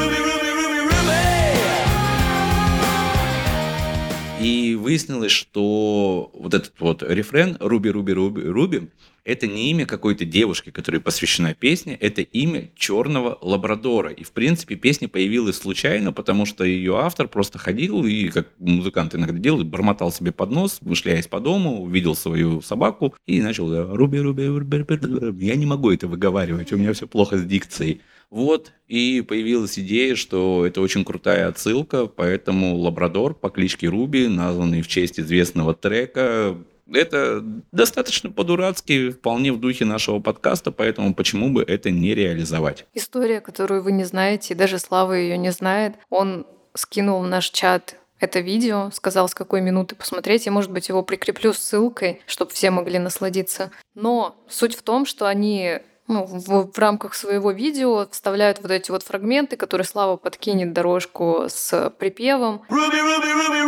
И 4.41 4.73
выяснилось, 4.73 5.31
что 5.31 6.31
вот 6.33 6.55
этот 6.55 6.73
вот 6.79 7.03
рефрен 7.03 7.57
«Руби, 7.59 7.91
Руби, 7.91 8.11
Руби, 8.11 8.41
Руби» 8.41 8.89
это 9.23 9.47
не 9.47 9.69
имя 9.71 9.85
какой-то 9.85 10.25
девушки, 10.25 10.71
которой 10.71 10.99
посвящена 10.99 11.53
песня, 11.53 11.97
это 11.99 12.21
имя 12.21 12.69
черного 12.75 13.37
лабрадора. 13.41 14.11
И, 14.11 14.23
в 14.23 14.31
принципе, 14.31 14.75
песня 14.75 15.07
появилась 15.07 15.57
случайно, 15.57 16.11
потому 16.11 16.45
что 16.45 16.63
ее 16.63 16.97
автор 16.97 17.27
просто 17.27 17.59
ходил 17.59 18.05
и, 18.05 18.29
как 18.29 18.47
музыкант 18.59 19.15
иногда 19.15 19.37
делает, 19.37 19.67
бормотал 19.67 20.11
себе 20.11 20.31
под 20.31 20.51
нос, 20.51 20.79
вышляясь 20.81 21.27
по 21.27 21.39
дому, 21.39 21.83
увидел 21.83 22.15
свою 22.15 22.61
собаку 22.61 23.15
и 23.25 23.41
начал 23.41 23.95
«Руби, 23.95 24.19
Руби, 24.19 24.45
Руби, 24.45 24.77
Руби». 24.77 25.45
Я 25.45 25.55
не 25.55 25.65
могу 25.65 25.91
это 25.91 26.07
выговаривать, 26.07 26.71
у 26.71 26.77
меня 26.77 26.93
все 26.93 27.07
плохо 27.07 27.37
с 27.37 27.43
дикцией. 27.43 28.01
Вот, 28.31 28.71
и 28.87 29.21
появилась 29.27 29.77
идея, 29.77 30.15
что 30.15 30.65
это 30.65 30.79
очень 30.79 31.03
крутая 31.03 31.49
отсылка, 31.49 32.05
поэтому 32.05 32.77
лабрадор 32.77 33.33
по 33.33 33.49
кличке 33.49 33.89
Руби, 33.89 34.27
названный 34.27 34.81
в 34.81 34.87
честь 34.87 35.19
известного 35.19 35.73
трека, 35.73 36.55
это 36.91 37.41
достаточно 37.71 38.31
по-дурацки, 38.31 39.11
вполне 39.11 39.51
в 39.51 39.59
духе 39.59 39.85
нашего 39.85 40.19
подкаста, 40.19 40.71
поэтому 40.71 41.13
почему 41.13 41.49
бы 41.49 41.63
это 41.63 41.91
не 41.91 42.13
реализовать? 42.15 42.85
История, 42.93 43.41
которую 43.41 43.83
вы 43.83 43.91
не 43.91 44.03
знаете, 44.03 44.53
и 44.53 44.57
даже 44.57 44.79
Слава 44.79 45.13
ее 45.13 45.37
не 45.37 45.51
знает, 45.51 45.95
он 46.09 46.45
скинул 46.73 47.21
в 47.21 47.27
наш 47.27 47.49
чат 47.49 47.95
это 48.21 48.39
видео, 48.39 48.91
сказал, 48.93 49.27
с 49.27 49.33
какой 49.33 49.61
минуты 49.61 49.95
посмотреть. 49.95 50.45
Я, 50.45 50.51
может 50.51 50.71
быть, 50.71 50.89
его 50.89 51.01
прикреплю 51.01 51.53
ссылкой, 51.53 52.21
чтобы 52.27 52.51
все 52.51 52.69
могли 52.69 52.99
насладиться. 52.99 53.71
Но 53.95 54.35
суть 54.47 54.75
в 54.75 54.83
том, 54.83 55.07
что 55.07 55.25
они 55.25 55.79
ну, 56.07 56.25
в, 56.25 56.71
в 56.71 56.77
рамках 56.77 57.15
своего 57.15 57.51
видео 57.51 58.07
вставляют 58.11 58.59
вот 58.61 58.69
эти 58.69 58.91
вот 58.91 59.01
фрагменты, 59.03 59.55
которые 59.55 59.85
Слава 59.85 60.17
подкинет 60.17 60.73
дорожку 60.73 61.45
с 61.47 61.89
припевом. 61.97 62.63
Ruby, 62.69 62.99
Ruby, 62.99 63.31
Ruby, 63.33 63.65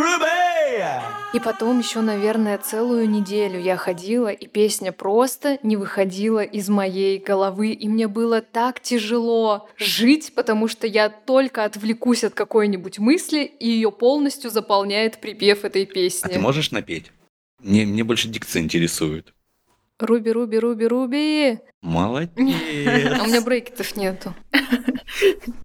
Ruby! 0.84 1.14
И 1.34 1.40
потом 1.40 1.80
еще, 1.80 2.00
наверное, 2.00 2.58
целую 2.58 3.10
неделю 3.10 3.58
я 3.60 3.76
ходила, 3.76 4.28
и 4.28 4.46
песня 4.46 4.92
просто 4.92 5.58
не 5.64 5.76
выходила 5.76 6.44
из 6.44 6.68
моей 6.68 7.18
головы. 7.18 7.72
И 7.72 7.88
мне 7.88 8.06
было 8.06 8.40
так 8.40 8.80
тяжело 8.80 9.68
жить, 9.76 10.32
потому 10.36 10.68
что 10.68 10.86
я 10.86 11.08
только 11.08 11.64
отвлекусь 11.64 12.22
от 12.22 12.34
какой-нибудь 12.34 13.00
мысли, 13.00 13.42
и 13.44 13.68
ее 13.68 13.90
полностью 13.90 14.48
заполняет 14.50 15.20
припев 15.20 15.64
этой 15.64 15.86
песни. 15.86 16.28
А 16.28 16.34
ты 16.34 16.38
можешь 16.38 16.70
напеть? 16.70 17.10
Мне, 17.58 17.84
мне 17.84 18.04
больше 18.04 18.28
дикция 18.28 18.62
интересует. 18.62 19.34
Руби, 19.98 20.30
Руби, 20.30 20.58
Руби, 20.58 20.86
Руби. 20.86 21.58
Молодец. 21.84 22.30
У 22.36 22.40
меня 22.40 23.42
брекетов 23.42 23.94
нету. 23.96 24.34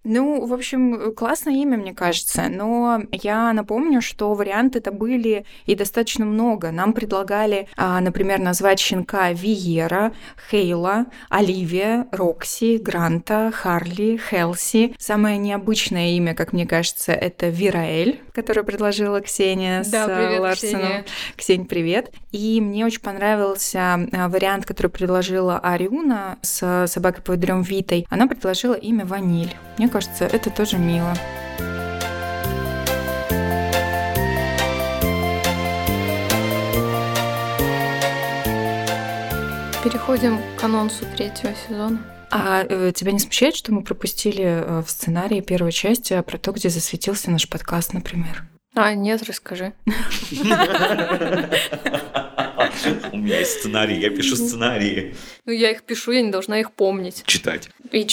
Ну, 0.04 0.46
в 0.46 0.52
общем, 0.52 1.12
классное 1.14 1.54
имя, 1.54 1.76
мне 1.76 1.92
кажется. 1.92 2.48
Но 2.48 3.02
я 3.10 3.52
напомню, 3.52 4.00
что 4.00 4.34
варианты-то 4.34 4.92
были 4.92 5.44
и 5.66 5.74
достаточно 5.74 6.24
много. 6.24 6.70
Нам 6.70 6.92
предлагали, 6.92 7.68
а, 7.76 8.00
например, 8.00 8.38
назвать 8.38 8.78
щенка 8.78 9.32
Виера, 9.32 10.12
Хейла, 10.50 11.06
Оливия, 11.28 12.06
Рокси, 12.12 12.78
Гранта, 12.78 13.50
Харли, 13.52 14.18
Хелси. 14.30 14.94
Самое 14.98 15.36
необычное 15.38 16.10
имя, 16.10 16.34
как 16.34 16.52
мне 16.52 16.66
кажется, 16.66 17.12
это 17.12 17.48
Вираэль, 17.48 18.20
которое 18.32 18.62
предложила 18.62 19.20
Ксения 19.20 19.84
да, 19.90 20.04
с 20.04 20.06
привет, 20.06 20.40
Ларсоном. 20.40 20.80
Ксения. 20.80 21.04
Ксень, 21.36 21.64
привет. 21.66 22.12
И 22.32 22.60
мне 22.60 22.84
очень 22.84 23.00
понравился 23.00 24.08
а, 24.12 24.28
вариант, 24.28 24.66
который 24.66 24.88
предложила 24.88 25.58
Ариуна 25.58 26.09
с 26.42 26.86
собакой-поводырем 26.86 27.62
Витой. 27.62 28.06
Она 28.10 28.26
предложила 28.26 28.74
имя 28.74 29.04
Ваниль. 29.04 29.54
Мне 29.78 29.88
кажется, 29.88 30.24
это 30.24 30.50
тоже 30.50 30.78
мило. 30.78 31.14
Переходим 39.82 40.38
к 40.58 40.64
анонсу 40.64 41.06
третьего 41.16 41.54
сезона. 41.66 41.98
А 42.30 42.64
э, 42.68 42.92
тебя 42.94 43.12
не 43.12 43.18
смущает, 43.18 43.56
что 43.56 43.72
мы 43.72 43.82
пропустили 43.82 44.44
э, 44.44 44.82
в 44.86 44.90
сценарии 44.90 45.40
первой 45.40 45.72
части 45.72 46.20
про 46.20 46.38
то, 46.38 46.52
где 46.52 46.68
засветился 46.68 47.30
наш 47.30 47.48
подкаст, 47.48 47.92
например? 47.92 48.44
А, 48.74 48.94
нет, 48.94 49.22
расскажи. 49.22 49.72
У 53.12 53.16
меня 53.16 53.38
есть 53.38 53.60
сценарий, 53.60 53.98
я 53.98 54.10
пишу 54.10 54.36
сценарии. 54.36 55.14
Ну, 55.44 55.52
я 55.52 55.70
их 55.70 55.82
пишу, 55.82 56.12
я 56.12 56.22
не 56.22 56.30
должна 56.30 56.60
их 56.60 56.72
помнить. 56.72 57.22
Читать. 57.26 57.70
И 57.90 58.06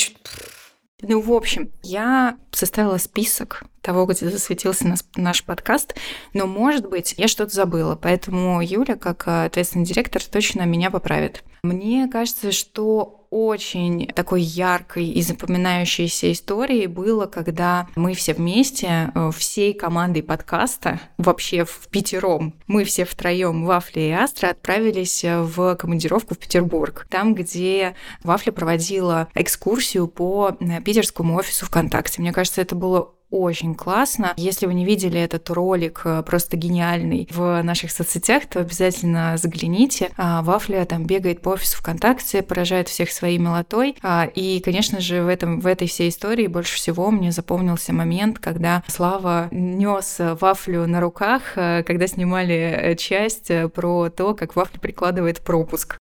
Ну, 1.01 1.21
в 1.21 1.31
общем, 1.31 1.71
я 1.83 2.37
составила 2.51 2.97
список 2.97 3.63
того, 3.81 4.05
где 4.05 4.29
засветился 4.29 4.87
нас, 4.87 5.05
наш 5.15 5.43
подкаст, 5.43 5.95
но, 6.33 6.47
может 6.47 6.89
быть, 6.89 7.13
я 7.17 7.27
что-то 7.27 7.53
забыла, 7.53 7.95
поэтому 7.95 8.61
Юля, 8.61 8.95
как 8.95 9.27
э, 9.27 9.45
ответственный 9.45 9.85
директор, 9.85 10.23
точно 10.23 10.63
меня 10.63 10.89
поправит. 10.89 11.43
Мне 11.67 12.07
кажется, 12.07 12.53
что 12.53 13.25
очень 13.29 14.07
такой 14.15 14.41
яркой 14.41 15.07
и 15.07 15.21
запоминающейся 15.21 16.31
историей 16.31 16.87
было, 16.87 17.25
когда 17.25 17.87
мы 17.95 18.13
все 18.13 18.33
вместе, 18.33 19.11
э, 19.13 19.31
всей 19.35 19.73
командой 19.73 20.23
подкаста, 20.23 21.01
вообще 21.17 21.65
в 21.65 21.89
пятером, 21.89 22.53
мы 22.67 22.85
все 22.85 23.03
втроем, 23.03 23.65
Вафли 23.65 23.99
и 23.99 24.11
Астра, 24.11 24.49
отправились 24.51 25.25
э, 25.25 25.41
в 25.41 25.75
командировку 25.75 26.35
в 26.35 26.37
Петербург, 26.37 27.05
там, 27.09 27.35
где 27.35 27.95
Вафля 28.23 28.53
проводила 28.53 29.27
экскурсию 29.35 30.07
по 30.07 30.55
э, 30.59 30.81
питерскому 30.81 31.35
офису 31.35 31.65
ВКонтакте. 31.65 32.21
Мне 32.21 32.31
кажется, 32.31 32.61
это 32.61 32.75
было 32.75 33.13
очень 33.29 33.75
классно. 33.75 34.33
Если 34.37 34.65
вы 34.65 34.73
не 34.73 34.85
видели 34.85 35.19
этот 35.19 35.49
ролик, 35.49 36.01
э, 36.05 36.23
просто 36.23 36.57
гениальный, 36.57 37.27
в 37.31 37.61
наших 37.61 37.91
соцсетях, 37.91 38.45
то 38.45 38.59
обязательно 38.59 39.37
загляните. 39.37 40.11
А, 40.17 40.41
Вафля 40.41 40.85
там 40.85 41.05
бегает 41.05 41.41
по 41.41 41.49
офису 41.49 41.77
ВКонтакте, 41.77 42.41
поражает 42.41 42.87
всех 42.87 43.11
своей 43.11 43.37
милотой. 43.37 43.95
А, 44.01 44.29
и, 44.33 44.59
конечно 44.61 45.01
же, 45.01 45.23
в, 45.23 45.27
этом, 45.27 45.59
в 45.59 45.67
этой 45.67 45.87
всей 45.87 46.09
истории 46.09 46.47
больше 46.47 46.75
всего 46.75 47.11
мне 47.11 47.31
запомнился 47.31 47.93
момент, 47.93 48.39
когда 48.39 48.83
Слава 48.87 49.49
нес 49.51 50.17
Вафлю 50.19 50.87
на 50.87 51.01
руках, 51.01 51.57
э, 51.57 51.83
когда 51.83 52.07
снимали 52.07 52.55
э, 52.55 52.95
часть 52.95 53.51
про 53.73 54.09
то, 54.09 54.33
как 54.33 54.55
Вафля 54.55 54.79
прикладывает 54.79 55.41
пропуск. 55.41 55.97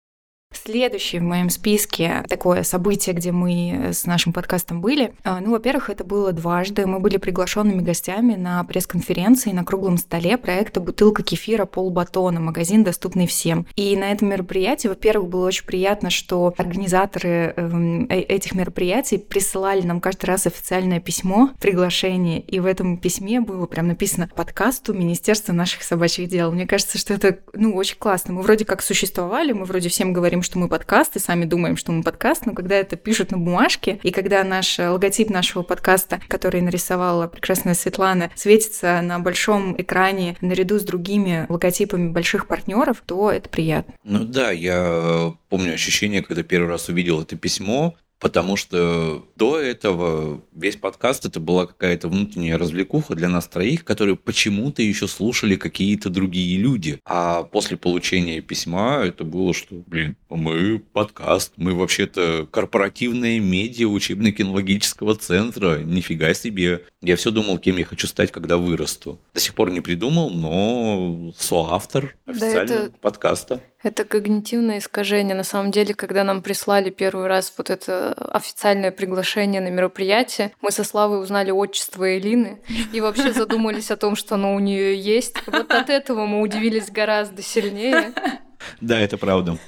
Следующее 0.53 1.22
в 1.22 1.24
моем 1.24 1.50
списке 1.50 2.24
такое 2.27 2.63
событие, 2.63 3.15
где 3.15 3.31
мы 3.31 3.91
с 3.93 4.05
нашим 4.05 4.34
подкастом 4.34 4.81
были. 4.81 5.13
А, 5.24 5.39
ну, 5.39 5.51
во-первых, 5.51 5.89
это 5.89 6.03
было 6.03 6.34
дважды. 6.34 6.86
Мы 6.86 7.00
были 7.00 7.17
приглашенными 7.17 7.81
гостями 7.81 8.36
на 8.36 8.63
пресс-конференции 8.65 9.51
на 9.51 9.63
круглом 9.63 9.98
столе 9.98 10.38
проекта 10.38 10.81
«Бутылка 10.81 11.24
кефира 11.24 11.65
полбатона», 11.65 12.41
магазин, 12.41 12.84
доступный 12.84 13.27
всем. 13.27 13.65
И 13.77 13.96
на 13.96 14.12
этом 14.12 14.29
мероприятии, 14.29 14.89
во-первых, 14.89 15.29
было 15.29 15.48
очень 15.48 15.65
приятно, 15.65 16.10
что 16.10 16.53
организаторы 16.58 17.53
эм, 17.55 18.05
э- 18.10 18.20
этих 18.20 18.53
мероприятий 18.53 19.17
присылали 19.17 19.81
нам 19.81 20.01
каждый 20.01 20.25
раз 20.25 20.48
официальное 20.48 21.00
письмо, 21.00 21.51
приглашение, 21.62 22.41
и 22.41 22.60
в 22.60 22.65
этом 22.65 22.98
письме 22.98 23.39
было 23.39 23.67
прям 23.67 23.88
написано 23.88 24.29
подкасту 24.36 24.93
Министерства 24.93 25.53
наших 25.53 25.84
собачьих 25.84 26.29
дел. 26.29 26.51
Мне 26.51 26.67
кажется, 26.67 26.98
что 26.98 27.13
это, 27.13 27.39
ну, 27.53 27.74
очень 27.75 27.98
классно. 27.98 28.34
Мы 28.34 28.41
вроде 28.41 28.65
как 28.65 28.81
существовали, 28.81 29.53
мы 29.53 29.63
вроде 29.63 29.88
всем 29.88 30.12
говорим 30.12 30.40
думаем, 30.41 30.43
что 30.43 30.60
мы 30.60 30.67
подкаст, 30.69 31.15
и 31.15 31.19
сами 31.19 31.45
думаем, 31.45 31.77
что 31.77 31.91
мы 31.91 32.03
подкаст, 32.03 32.45
но 32.45 32.53
когда 32.53 32.75
это 32.75 32.95
пишут 32.95 33.31
на 33.31 33.38
бумажке, 33.38 34.00
и 34.03 34.12
когда 34.12 34.43
наш 34.43 34.79
логотип 34.79 35.29
нашего 35.29 35.62
подкаста, 35.62 36.19
который 36.27 36.62
нарисовала 36.62 37.27
прекрасная 37.27 37.75
Светлана, 37.75 38.31
светится 38.36 39.01
на 39.01 39.19
большом 39.19 39.75
экране 39.79 40.38
наряду 40.41 40.79
с 40.79 40.83
другими 40.83 41.45
логотипами 41.50 42.10
больших 42.10 42.48
партнеров, 42.48 43.03
то 43.05 43.31
это 43.31 43.50
приятно. 43.50 43.93
Ну 44.03 44.24
да, 44.24 44.51
я 44.51 45.33
помню 45.50 45.74
ощущение, 45.74 46.24
когда 46.24 46.43
первый 46.43 46.69
раз 46.69 46.89
увидел 46.89 47.21
это 47.21 47.36
письмо, 47.36 47.95
потому 48.21 48.55
что 48.55 49.25
до 49.35 49.59
этого 49.59 50.41
весь 50.53 50.77
подкаст 50.77 51.25
это 51.25 51.39
была 51.39 51.65
какая-то 51.65 52.07
внутренняя 52.07 52.57
развлекуха 52.57 53.15
для 53.15 53.27
нас 53.27 53.47
троих, 53.47 53.83
которые 53.83 54.15
почему-то 54.15 54.83
еще 54.83 55.07
слушали 55.07 55.55
какие-то 55.55 56.09
другие 56.09 56.57
люди. 56.57 56.99
А 57.03 57.43
после 57.43 57.77
получения 57.77 58.39
письма 58.39 59.01
это 59.03 59.23
было, 59.23 59.53
что, 59.53 59.83
блин, 59.87 60.15
мы 60.29 60.79
подкаст, 60.93 61.53
мы 61.57 61.73
вообще-то 61.73 62.47
корпоративная 62.51 63.39
медиа 63.39 63.87
учебно-кинологического 63.87 65.15
центра, 65.15 65.79
нифига 65.79 66.33
себе. 66.35 66.85
Я 67.01 67.15
все 67.15 67.31
думал, 67.31 67.57
кем 67.57 67.77
я 67.77 67.85
хочу 67.85 68.05
стать, 68.05 68.31
когда 68.31 68.57
вырасту. 68.57 69.19
До 69.33 69.39
сих 69.39 69.55
пор 69.55 69.71
не 69.71 69.81
придумал, 69.81 70.29
но 70.29 71.33
соавтор 71.35 72.15
официального 72.27 72.67
да, 72.67 72.85
это... 72.85 72.97
подкаста. 72.99 73.61
Это 73.83 74.05
когнитивное 74.05 74.77
искажение. 74.77 75.35
На 75.35 75.43
самом 75.43 75.71
деле, 75.71 75.93
когда 75.93 76.23
нам 76.23 76.41
прислали 76.41 76.91
первый 76.91 77.27
раз 77.27 77.51
вот 77.57 77.69
это 77.69 78.13
официальное 78.13 78.91
приглашение 78.91 79.59
на 79.59 79.69
мероприятие, 79.69 80.51
мы 80.61 80.71
со 80.71 80.83
Славой 80.83 81.21
узнали 81.21 81.51
отчество 81.51 82.17
Элины 82.17 82.61
и 82.93 83.01
вообще 83.01 83.33
задумались 83.33 83.89
о 83.89 83.97
том, 83.97 84.15
что 84.15 84.35
оно 84.35 84.53
у 84.53 84.59
нее 84.59 85.00
есть. 85.00 85.35
Вот 85.47 85.71
от 85.71 85.89
этого 85.89 86.25
мы 86.25 86.41
удивились 86.41 86.91
гораздо 86.91 87.41
сильнее. 87.41 88.13
Да, 88.81 88.99
это 88.99 89.17
правда. 89.17 89.57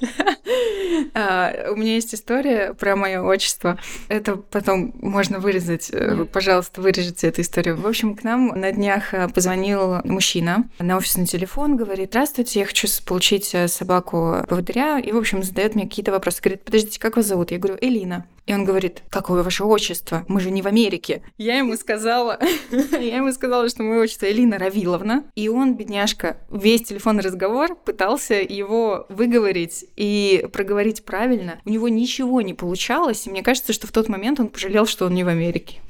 А, 1.12 1.70
у 1.70 1.76
меня 1.76 1.94
есть 1.94 2.14
история 2.14 2.74
про 2.74 2.96
мое 2.96 3.22
отчество. 3.22 3.78
Это 4.08 4.36
потом 4.36 4.92
можно 5.00 5.38
вырезать. 5.38 5.90
Э, 5.92 6.24
пожалуйста, 6.24 6.80
вырежите 6.80 7.28
эту 7.28 7.42
историю. 7.42 7.76
В 7.76 7.86
общем, 7.86 8.16
к 8.16 8.24
нам 8.24 8.48
на 8.48 8.72
днях 8.72 9.14
э, 9.14 9.28
позвонил 9.28 10.00
мужчина 10.04 10.68
на 10.78 10.96
офисный 10.96 11.26
телефон, 11.26 11.76
говорит, 11.76 12.10
здравствуйте, 12.10 12.60
я 12.60 12.66
хочу 12.66 12.88
получить 13.06 13.54
э, 13.54 13.68
собаку 13.68 14.44
поводыря. 14.48 14.98
И, 14.98 15.12
в 15.12 15.16
общем, 15.16 15.42
задает 15.42 15.74
мне 15.74 15.84
какие-то 15.84 16.12
вопросы. 16.12 16.40
Говорит, 16.42 16.64
подождите, 16.64 17.00
как 17.00 17.16
вас 17.16 17.26
зовут? 17.26 17.50
Я 17.50 17.58
говорю, 17.58 17.78
Элина. 17.80 18.26
И 18.46 18.52
он 18.52 18.64
говорит, 18.64 19.02
какое 19.08 19.42
ваше 19.42 19.64
отчество? 19.64 20.24
Мы 20.28 20.40
же 20.40 20.50
не 20.50 20.60
в 20.60 20.66
Америке. 20.66 21.22
Я 21.38 21.58
ему 21.58 21.76
сказала, 21.76 22.38
я 22.70 23.16
ему 23.16 23.32
сказала, 23.32 23.68
что 23.68 23.82
мое 23.82 24.02
отчество 24.02 24.30
Элина 24.30 24.58
Равиловна. 24.58 25.24
И 25.34 25.48
он, 25.48 25.76
бедняжка, 25.76 26.36
весь 26.50 26.82
телефонный 26.82 27.22
разговор 27.22 27.74
пытался 27.74 28.34
его 28.34 29.06
выговорить 29.08 29.86
и 29.96 30.46
проговорить 30.52 31.04
правильно. 31.04 31.60
У 31.64 31.70
него 31.70 31.88
ничего 31.88 32.42
не 32.42 32.54
получалось, 32.54 33.26
и 33.26 33.30
мне 33.30 33.42
кажется, 33.42 33.72
что 33.72 33.86
в 33.86 33.92
тот 33.92 34.08
момент 34.08 34.40
он 34.40 34.48
пожалел, 34.48 34.86
что 34.86 35.06
он 35.06 35.14
не 35.14 35.24
в 35.24 35.28
Америке. 35.28 35.80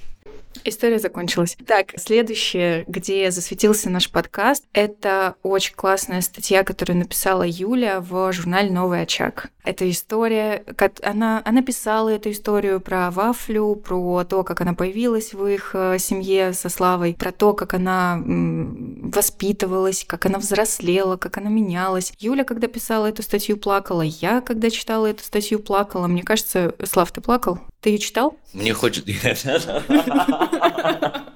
История 0.63 0.99
закончилась. 0.99 1.57
Так, 1.67 1.93
следующее, 1.97 2.85
где 2.87 3.31
засветился 3.31 3.91
наш 3.91 4.11
подкаст, 4.11 4.65
это 4.73 5.35
очень 5.43 5.75
классная 5.75 6.21
статья, 6.21 6.63
которую 6.63 6.99
написала 6.99 7.43
Юля 7.47 8.01
в 8.01 8.33
журнале 8.33 8.71
«Новый 8.71 9.03
очаг». 9.03 9.51
Эта 9.65 9.91
история, 9.91 10.63
она, 11.03 11.41
она 11.43 11.63
писала 11.63 12.11
эту 12.11 12.31
историю 12.31 12.81
про 12.81 13.11
Вафлю, 13.11 13.75
про 13.77 14.23
то, 14.25 14.45
как 14.45 14.61
она 14.61 14.75
появилась 14.75 15.33
в 15.33 15.47
их 15.47 15.71
э, 15.73 15.99
семье 15.99 16.53
со 16.53 16.69
Славой, 16.69 17.15
про 17.15 17.33
то, 17.33 17.55
как 17.55 17.73
она 17.73 18.23
воспитывалась, 18.23 20.05
как 20.07 20.27
она 20.27 20.39
взрослела, 20.39 21.17
как 21.17 21.39
она 21.39 21.49
менялась. 21.49 22.13
Юля, 22.19 22.45
когда 22.45 22.67
писала 22.67 23.07
эту 23.07 23.23
статью, 23.23 23.57
плакала. 23.57 24.03
Я, 24.03 24.43
когда 24.43 24.69
читала 24.69 25.07
эту 25.07 25.25
статью, 25.25 25.61
плакала. 25.61 26.09
Мне 26.09 26.23
кажется, 26.23 26.75
Слав, 26.85 27.11
ты 27.11 27.23
плакал? 27.23 27.59
Ты 27.81 27.91
ее 27.91 27.99
читал? 27.99 28.37
Мне 28.53 28.75
хочется... 28.75 29.83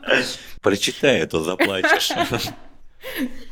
Прочитай, 0.60 1.22
а 1.22 1.26
то 1.26 1.42
заплачешь. 1.42 2.12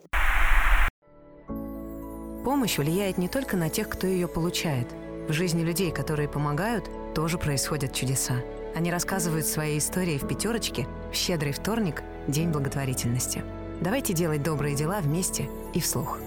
Помощь 2.44 2.76
влияет 2.76 3.16
не 3.16 3.26
только 3.26 3.56
на 3.56 3.70
тех, 3.70 3.88
кто 3.88 4.06
ее 4.06 4.28
получает. 4.28 4.86
В 5.28 5.32
жизни 5.32 5.62
людей, 5.62 5.90
которые 5.90 6.28
помогают, 6.28 6.84
тоже 7.14 7.38
происходят 7.38 7.94
чудеса. 7.94 8.34
Они 8.74 8.90
рассказывают 8.92 9.46
свои 9.46 9.78
истории 9.78 10.18
в 10.18 10.28
пятерочке 10.28 10.86
в 11.10 11.14
щедрый 11.14 11.52
вторник, 11.52 12.02
День 12.28 12.50
благотворительности. 12.50 13.42
Давайте 13.80 14.12
делать 14.12 14.42
добрые 14.42 14.76
дела 14.76 15.00
вместе 15.00 15.48
и 15.72 15.80
вслух. 15.80 16.18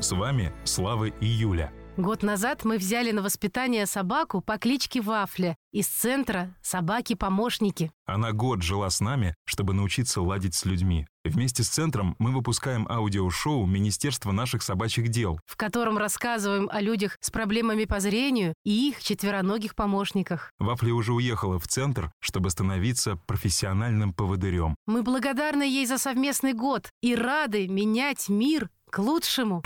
С 0.00 0.10
вами 0.10 0.52
Слава 0.64 1.04
и 1.04 1.26
Юля. 1.26 1.70
Год 1.96 2.22
назад 2.22 2.66
мы 2.66 2.76
взяли 2.76 3.10
на 3.10 3.22
воспитание 3.22 3.86
собаку 3.86 4.42
по 4.42 4.58
кличке 4.58 5.00
Вафля 5.00 5.56
из 5.72 5.86
центра 5.86 6.54
«Собаки-помощники». 6.60 7.90
Она 8.04 8.32
год 8.32 8.60
жила 8.60 8.90
с 8.90 9.00
нами, 9.00 9.34
чтобы 9.46 9.72
научиться 9.72 10.20
ладить 10.20 10.54
с 10.54 10.66
людьми. 10.66 11.06
Вместе 11.24 11.62
с 11.62 11.68
центром 11.68 12.14
мы 12.18 12.32
выпускаем 12.32 12.86
аудиошоу 12.86 13.64
Министерства 13.64 14.30
наших 14.30 14.62
собачьих 14.62 15.08
дел, 15.08 15.40
в 15.46 15.56
котором 15.56 15.96
рассказываем 15.96 16.68
о 16.70 16.82
людях 16.82 17.16
с 17.22 17.30
проблемами 17.30 17.86
по 17.86 17.98
зрению 17.98 18.52
и 18.62 18.90
их 18.90 19.02
четвероногих 19.02 19.74
помощниках. 19.74 20.52
Вафля 20.58 20.92
уже 20.92 21.14
уехала 21.14 21.58
в 21.58 21.66
центр, 21.66 22.12
чтобы 22.20 22.50
становиться 22.50 23.16
профессиональным 23.26 24.12
поводырем. 24.12 24.76
Мы 24.86 25.02
благодарны 25.02 25.62
ей 25.62 25.86
за 25.86 25.96
совместный 25.96 26.52
год 26.52 26.90
и 27.00 27.14
рады 27.14 27.66
менять 27.68 28.28
мир 28.28 28.68
к 28.90 28.98
лучшему. 28.98 29.62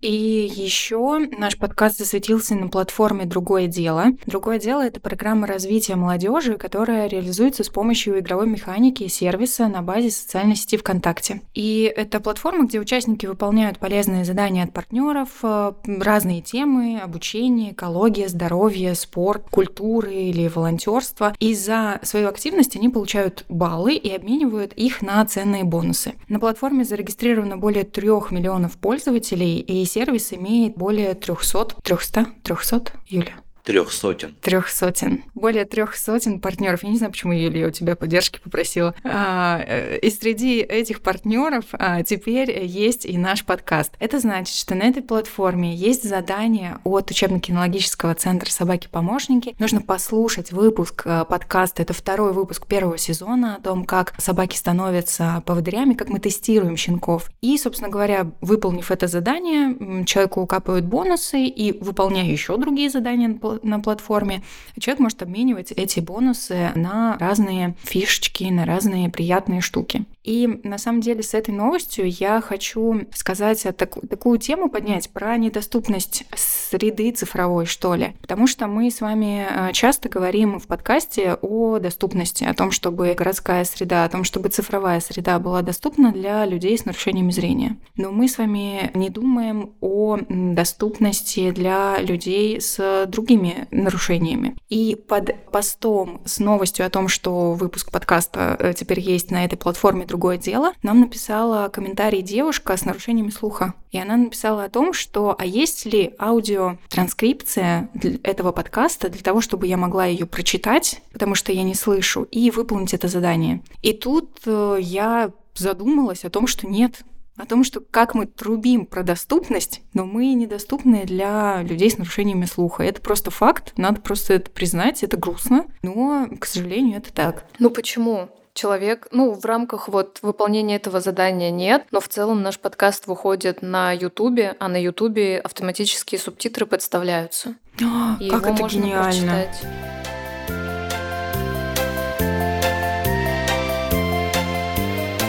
И 0.00 0.50
еще 0.54 1.18
наш 1.36 1.58
подкаст 1.58 1.98
засветился 1.98 2.54
на 2.54 2.68
платформе 2.68 3.26
«Другое 3.26 3.66
дело». 3.66 4.06
«Другое 4.24 4.58
дело»— 4.58 4.80
это 4.86 4.98
программа 4.98 5.46
развития 5.46 5.94
молодежи, 5.94 6.56
которая 6.56 7.06
реализуется 7.06 7.64
с 7.64 7.68
помощью 7.68 8.18
игровой 8.18 8.46
механики 8.46 9.02
и 9.02 9.08
сервиса 9.08 9.68
на 9.68 9.82
базе 9.82 10.10
социальной 10.10 10.56
сети 10.56 10.78
ВКонтакте. 10.78 11.42
И 11.52 11.92
это 11.94 12.20
платформа, 12.20 12.64
где 12.64 12.80
участники 12.80 13.26
выполняют 13.26 13.78
полезные 13.78 14.24
задания 14.24 14.64
от 14.64 14.72
партнеров, 14.72 15.28
э, 15.42 15.72
разные 15.84 16.40
темы, 16.40 16.98
обучение, 16.98 17.72
экология, 17.72 18.28
здоровье, 18.28 18.94
спорт, 18.94 19.48
культуры 19.50 20.14
или 20.14 20.48
волонтерство. 20.48 21.34
И 21.40 21.54
за 21.54 22.00
свою 22.04 22.28
активность 22.28 22.74
они 22.74 22.88
получают 22.88 23.44
баллы 23.50 23.96
и 23.96 24.10
обменивают 24.14 24.72
их 24.72 25.02
на 25.02 25.22
ценные 25.26 25.64
бонусы. 25.64 26.14
На 26.28 26.40
платформе 26.40 26.84
зарегистрировано 26.86 27.58
более 27.58 27.84
трех 27.84 28.30
миллионов 28.30 28.78
пользователей, 28.78 29.58
и 29.58 29.89
сервис 29.90 30.32
имеет 30.32 30.76
более 30.76 31.14
300, 31.14 31.76
300, 31.82 32.26
300, 32.42 32.92
Юля? 33.08 33.34
Трех 33.64 33.92
сотен. 33.92 34.34
Трех 34.40 34.68
сотен. 34.68 35.24
Более 35.34 35.64
трех 35.64 35.96
сотен 35.96 36.40
партнеров. 36.40 36.82
Я 36.82 36.90
не 36.90 36.96
знаю, 36.96 37.12
почему, 37.12 37.32
Юлия, 37.32 37.66
у 37.66 37.70
тебя 37.70 37.96
поддержки 37.96 38.40
попросила. 38.42 38.94
А, 39.04 39.60
э, 39.66 39.98
и 39.98 40.10
среди 40.10 40.60
этих 40.60 41.02
партнеров 41.02 41.64
а, 41.72 42.02
теперь 42.02 42.64
есть 42.64 43.04
и 43.04 43.18
наш 43.18 43.44
подкаст. 43.44 43.92
Это 44.00 44.18
значит, 44.18 44.54
что 44.54 44.74
на 44.74 44.84
этой 44.84 45.02
платформе 45.02 45.74
есть 45.74 46.08
задание 46.08 46.78
от 46.84 47.10
учебно-кинологического 47.10 48.14
центра 48.14 48.50
«Собаки-помощники». 48.50 49.54
Нужно 49.58 49.82
послушать 49.82 50.52
выпуск 50.52 51.02
а, 51.04 51.24
подкаста. 51.24 51.82
Это 51.82 51.92
второй 51.92 52.32
выпуск 52.32 52.66
первого 52.66 52.98
сезона 52.98 53.56
о 53.56 53.60
том, 53.60 53.84
как 53.84 54.14
собаки 54.18 54.56
становятся 54.56 55.42
поводырями, 55.44 55.94
как 55.94 56.08
мы 56.08 56.18
тестируем 56.18 56.76
щенков. 56.76 57.30
И, 57.42 57.56
собственно 57.58 57.90
говоря, 57.90 58.30
выполнив 58.40 58.90
это 58.90 59.06
задание, 59.06 60.04
человеку 60.06 60.46
капают 60.46 60.86
бонусы 60.86 61.44
и 61.44 61.78
выполняя 61.78 62.26
еще 62.26 62.56
другие 62.56 62.90
задания 62.90 63.28
на 63.28 63.38
платформе, 63.82 64.42
человек 64.78 65.00
может 65.00 65.22
обменивать 65.22 65.72
эти 65.72 66.00
бонусы 66.00 66.70
на 66.74 67.16
разные 67.18 67.74
фишечки, 67.82 68.44
на 68.44 68.64
разные 68.64 69.10
приятные 69.10 69.60
штуки. 69.60 70.04
И 70.22 70.60
на 70.64 70.78
самом 70.78 71.00
деле 71.00 71.22
с 71.22 71.34
этой 71.34 71.52
новостью 71.52 72.08
я 72.08 72.40
хочу 72.40 73.02
сказать 73.14 73.66
так, 73.76 73.96
такую 74.08 74.38
тему 74.38 74.68
поднять 74.68 75.10
про 75.10 75.36
недоступность 75.36 76.24
среды 76.34 77.10
цифровой, 77.12 77.66
что 77.66 77.94
ли. 77.94 78.14
Потому 78.20 78.46
что 78.46 78.66
мы 78.66 78.90
с 78.90 79.00
вами 79.00 79.46
э, 79.48 79.72
часто 79.72 80.08
говорим 80.08 80.58
в 80.58 80.66
подкасте 80.66 81.38
о 81.40 81.78
доступности, 81.78 82.44
о 82.44 82.54
том, 82.54 82.70
чтобы 82.70 83.14
городская 83.14 83.64
среда, 83.64 84.04
о 84.04 84.08
том, 84.08 84.24
чтобы 84.24 84.50
цифровая 84.50 85.00
среда 85.00 85.38
была 85.38 85.62
доступна 85.62 86.12
для 86.12 86.44
людей 86.44 86.76
с 86.76 86.84
нарушениями 86.84 87.30
зрения. 87.30 87.76
Но 87.96 88.12
мы 88.12 88.28
с 88.28 88.38
вами 88.38 88.90
не 88.94 89.08
думаем 89.08 89.74
о 89.80 90.18
доступности 90.28 91.50
для 91.50 91.98
людей 92.00 92.60
с 92.60 93.06
другими 93.06 93.66
нарушениями. 93.70 94.56
И 94.68 94.96
под 95.08 95.50
постом 95.50 96.20
с 96.24 96.38
новостью 96.38 96.86
о 96.86 96.90
том, 96.90 97.08
что 97.08 97.54
выпуск 97.54 97.90
подкаста 97.90 98.56
э, 98.58 98.74
теперь 98.74 99.00
есть 99.00 99.30
на 99.30 99.44
этой 99.44 99.56
платформе 99.56 100.06
другое 100.10 100.36
дело, 100.36 100.72
нам 100.82 101.00
написала 101.00 101.68
комментарий 101.68 102.20
девушка 102.20 102.76
с 102.76 102.84
нарушениями 102.84 103.30
слуха. 103.30 103.74
И 103.92 103.98
она 103.98 104.16
написала 104.16 104.64
о 104.64 104.68
том, 104.68 104.92
что 104.92 105.34
а 105.38 105.46
есть 105.46 105.86
ли 105.86 106.14
аудиотранскрипция 106.18 107.88
этого 108.22 108.52
подкаста 108.52 109.08
для 109.08 109.22
того, 109.22 109.40
чтобы 109.40 109.66
я 109.66 109.76
могла 109.76 110.04
ее 110.04 110.26
прочитать, 110.26 111.00
потому 111.12 111.34
что 111.34 111.52
я 111.52 111.62
не 111.62 111.74
слышу, 111.74 112.24
и 112.24 112.50
выполнить 112.50 112.92
это 112.92 113.08
задание. 113.08 113.62
И 113.82 113.92
тут 113.92 114.40
э, 114.46 114.78
я 114.80 115.32
задумалась 115.54 116.24
о 116.24 116.30
том, 116.30 116.46
что 116.46 116.66
нет, 116.66 117.02
о 117.36 117.46
том, 117.46 117.64
что 117.64 117.80
как 117.80 118.14
мы 118.14 118.26
трубим 118.26 118.86
про 118.86 119.02
доступность, 119.02 119.80
но 119.94 120.04
мы 120.04 120.34
недоступны 120.34 121.04
для 121.04 121.62
людей 121.62 121.90
с 121.90 121.98
нарушениями 121.98 122.44
слуха. 122.44 122.82
Это 122.82 123.00
просто 123.00 123.30
факт, 123.30 123.72
надо 123.76 124.00
просто 124.00 124.34
это 124.34 124.50
признать, 124.50 125.02
это 125.02 125.16
грустно, 125.16 125.66
но, 125.82 126.28
к 126.38 126.44
сожалению, 126.44 126.98
это 126.98 127.12
так. 127.12 127.46
Ну 127.58 127.70
почему? 127.70 128.28
Человек, 128.54 129.08
ну, 129.12 129.32
в 129.32 129.44
рамках 129.44 129.88
вот 129.88 130.18
выполнения 130.22 130.76
этого 130.76 131.00
задания 131.00 131.50
нет, 131.50 131.86
но 131.90 132.00
в 132.00 132.08
целом 132.08 132.42
наш 132.42 132.58
подкаст 132.58 133.06
выходит 133.06 133.62
на 133.62 133.92
Ютубе, 133.92 134.56
а 134.58 134.68
на 134.68 134.80
Ютубе 134.80 135.38
автоматические 135.38 136.18
субтитры 136.18 136.66
подставляются. 136.66 137.54
О, 137.80 138.16
и 138.20 138.28
как 138.28 138.42
его 138.42 138.54
это 138.54 138.62
можно 138.62 138.80
гениально. 138.80 139.32
Прочитать. 139.32 139.66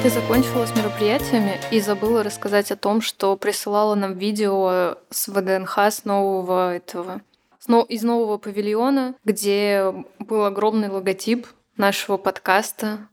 Ты 0.03 0.09
закончила 0.09 0.65
с 0.65 0.75
мероприятиями 0.75 1.59
и 1.69 1.79
забыла 1.79 2.23
рассказать 2.23 2.71
о 2.71 2.75
том, 2.75 3.01
что 3.01 3.35
присылала 3.37 3.93
нам 3.93 4.17
видео 4.17 4.97
с 5.11 5.27
ВДНХ 5.27 5.77
с 5.77 6.05
нового 6.05 6.73
этого 6.73 7.21
из 7.87 8.03
нового 8.03 8.37
павильона, 8.37 9.13
где 9.23 9.93
был 10.19 10.45
огромный 10.45 10.89
логотип 10.89 11.45
нашего 11.77 12.17
подкаста 12.17 13.07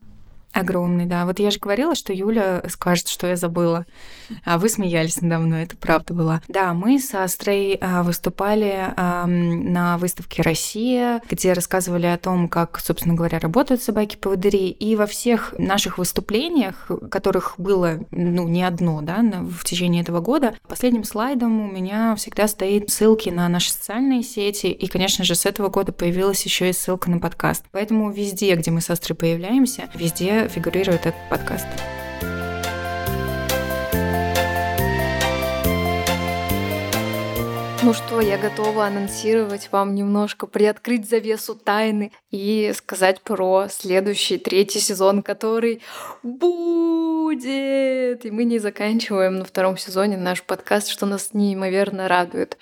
Огромный, 0.52 1.04
да. 1.04 1.26
Вот 1.26 1.38
я 1.38 1.50
же 1.50 1.58
говорила, 1.58 1.94
что 1.94 2.12
Юля 2.12 2.62
скажет, 2.68 3.08
что 3.08 3.26
я 3.26 3.36
забыла. 3.36 3.84
А 4.44 4.58
вы 4.58 4.68
смеялись 4.68 5.20
надо 5.20 5.38
мной, 5.38 5.64
это 5.64 5.76
правда 5.76 6.14
было. 6.14 6.42
Да, 6.48 6.72
мы 6.72 6.98
с 6.98 7.14
Астрой 7.14 7.78
а, 7.80 8.02
выступали 8.02 8.92
на 8.96 9.98
выставке 9.98 10.42
«Россия», 10.42 11.20
где 11.30 11.52
рассказывали 11.52 12.06
о 12.06 12.16
том, 12.16 12.48
как, 12.48 12.80
собственно 12.80 13.14
говоря, 13.14 13.38
работают 13.38 13.82
собаки-поводыри. 13.82 14.70
И 14.70 14.96
во 14.96 15.06
всех 15.06 15.54
наших 15.58 15.98
выступлениях, 15.98 16.90
которых 17.10 17.54
было, 17.58 18.00
ну, 18.10 18.48
не 18.48 18.62
одно, 18.62 19.02
да, 19.02 19.18
в 19.22 19.64
течение 19.64 20.02
этого 20.02 20.20
года, 20.20 20.54
последним 20.66 21.04
слайдом 21.04 21.60
у 21.60 21.72
меня 21.72 22.14
всегда 22.16 22.48
стоит 22.48 22.90
ссылки 22.90 23.28
на 23.28 23.48
наши 23.48 23.70
социальные 23.70 24.22
сети. 24.22 24.66
И, 24.66 24.86
конечно 24.88 25.24
же, 25.24 25.34
с 25.34 25.44
этого 25.44 25.68
года 25.68 25.92
появилась 25.92 26.42
еще 26.44 26.70
и 26.70 26.72
ссылка 26.72 27.10
на 27.10 27.18
подкаст. 27.18 27.64
Поэтому 27.70 28.10
везде, 28.10 28.54
где 28.54 28.70
мы 28.70 28.80
с 28.80 28.90
Астрой 28.90 29.16
появляемся, 29.16 29.88
везде 29.94 30.37
фигурирует 30.46 31.06
этот 31.06 31.28
подкаст. 31.28 31.66
Ну 37.88 37.94
что, 37.94 38.20
я 38.20 38.36
готова 38.36 38.86
анонсировать 38.86 39.70
вам 39.72 39.94
немножко, 39.94 40.46
приоткрыть 40.46 41.08
завесу 41.08 41.54
тайны 41.54 42.12
и 42.30 42.70
сказать 42.76 43.22
про 43.22 43.68
следующий 43.70 44.36
третий 44.36 44.80
сезон, 44.80 45.22
который 45.22 45.80
будет. 46.22 48.26
И 48.26 48.30
мы 48.30 48.44
не 48.44 48.58
заканчиваем 48.58 49.38
на 49.38 49.44
втором 49.44 49.78
сезоне 49.78 50.18
наш 50.18 50.42
подкаст, 50.42 50.88
что 50.88 51.06
нас 51.06 51.30
неимоверно 51.32 52.08
радует. 52.08 52.58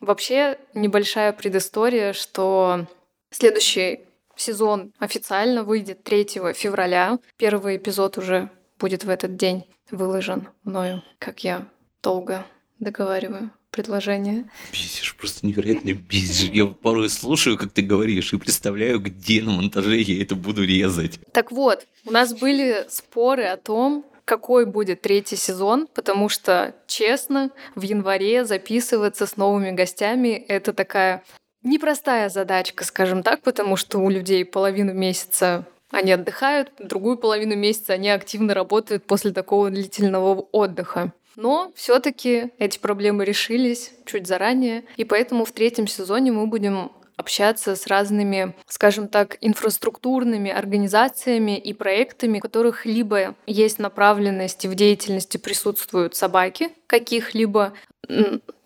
Вообще, 0.00 0.58
небольшая 0.74 1.32
предыстория, 1.32 2.12
что 2.12 2.84
следующий 3.30 4.00
сезон 4.40 4.92
официально 4.98 5.64
выйдет 5.64 6.02
3 6.04 6.54
февраля. 6.54 7.18
Первый 7.36 7.76
эпизод 7.76 8.18
уже 8.18 8.50
будет 8.78 9.04
в 9.04 9.10
этот 9.10 9.36
день 9.36 9.64
выложен 9.90 10.48
мною, 10.64 11.02
как 11.18 11.44
я 11.44 11.66
долго 12.02 12.44
договариваю 12.78 13.50
предложение. 13.70 14.48
Бесишь, 14.72 15.14
просто 15.16 15.46
невероятно 15.46 15.92
бесишь. 15.92 16.50
Я 16.50 16.66
порой 16.66 17.08
слушаю, 17.10 17.58
как 17.58 17.72
ты 17.72 17.82
говоришь, 17.82 18.32
и 18.32 18.38
представляю, 18.38 18.98
где 19.00 19.42
на 19.42 19.52
монтаже 19.52 19.96
я 20.00 20.22
это 20.22 20.34
буду 20.34 20.64
резать. 20.64 21.20
Так 21.32 21.52
вот, 21.52 21.86
у 22.04 22.10
нас 22.10 22.34
были 22.34 22.86
споры 22.88 23.44
о 23.44 23.56
том, 23.56 24.04
какой 24.24 24.66
будет 24.66 25.00
третий 25.00 25.36
сезон, 25.36 25.86
потому 25.94 26.28
что, 26.28 26.74
честно, 26.86 27.50
в 27.74 27.82
январе 27.82 28.44
записываться 28.44 29.26
с 29.26 29.36
новыми 29.36 29.70
гостями— 29.70 30.28
это 30.48 30.72
такая 30.72 31.22
непростая 31.62 32.28
задачка, 32.28 32.84
скажем 32.84 33.22
так, 33.22 33.42
потому 33.42 33.76
что 33.76 33.98
у 33.98 34.08
людей 34.08 34.44
половину 34.44 34.92
месяца 34.92 35.66
они 35.90 36.12
отдыхают, 36.12 36.70
другую 36.78 37.16
половину 37.16 37.56
месяца 37.56 37.94
они 37.94 38.10
активно 38.10 38.54
работают 38.54 39.04
после 39.04 39.32
такого 39.32 39.70
длительного 39.70 40.46
отдыха. 40.52 41.12
Но 41.36 41.72
все-таки 41.76 42.50
эти 42.58 42.78
проблемы 42.78 43.24
решились 43.24 43.92
чуть 44.04 44.26
заранее, 44.26 44.84
и 44.96 45.04
поэтому 45.04 45.44
в 45.44 45.52
третьем 45.52 45.86
сезоне 45.86 46.32
мы 46.32 46.46
будем 46.46 46.90
общаться 47.16 47.74
с 47.74 47.86
разными, 47.86 48.54
скажем 48.66 49.08
так, 49.08 49.38
инфраструктурными 49.40 50.50
организациями 50.50 51.58
и 51.58 51.72
проектами, 51.72 52.38
у 52.38 52.40
которых 52.40 52.86
либо 52.86 53.34
есть 53.46 53.78
направленность 53.78 54.64
и 54.64 54.68
в 54.68 54.74
деятельности 54.74 55.36
присутствуют 55.36 56.14
собаки 56.14 56.70
каких-либо, 56.86 57.72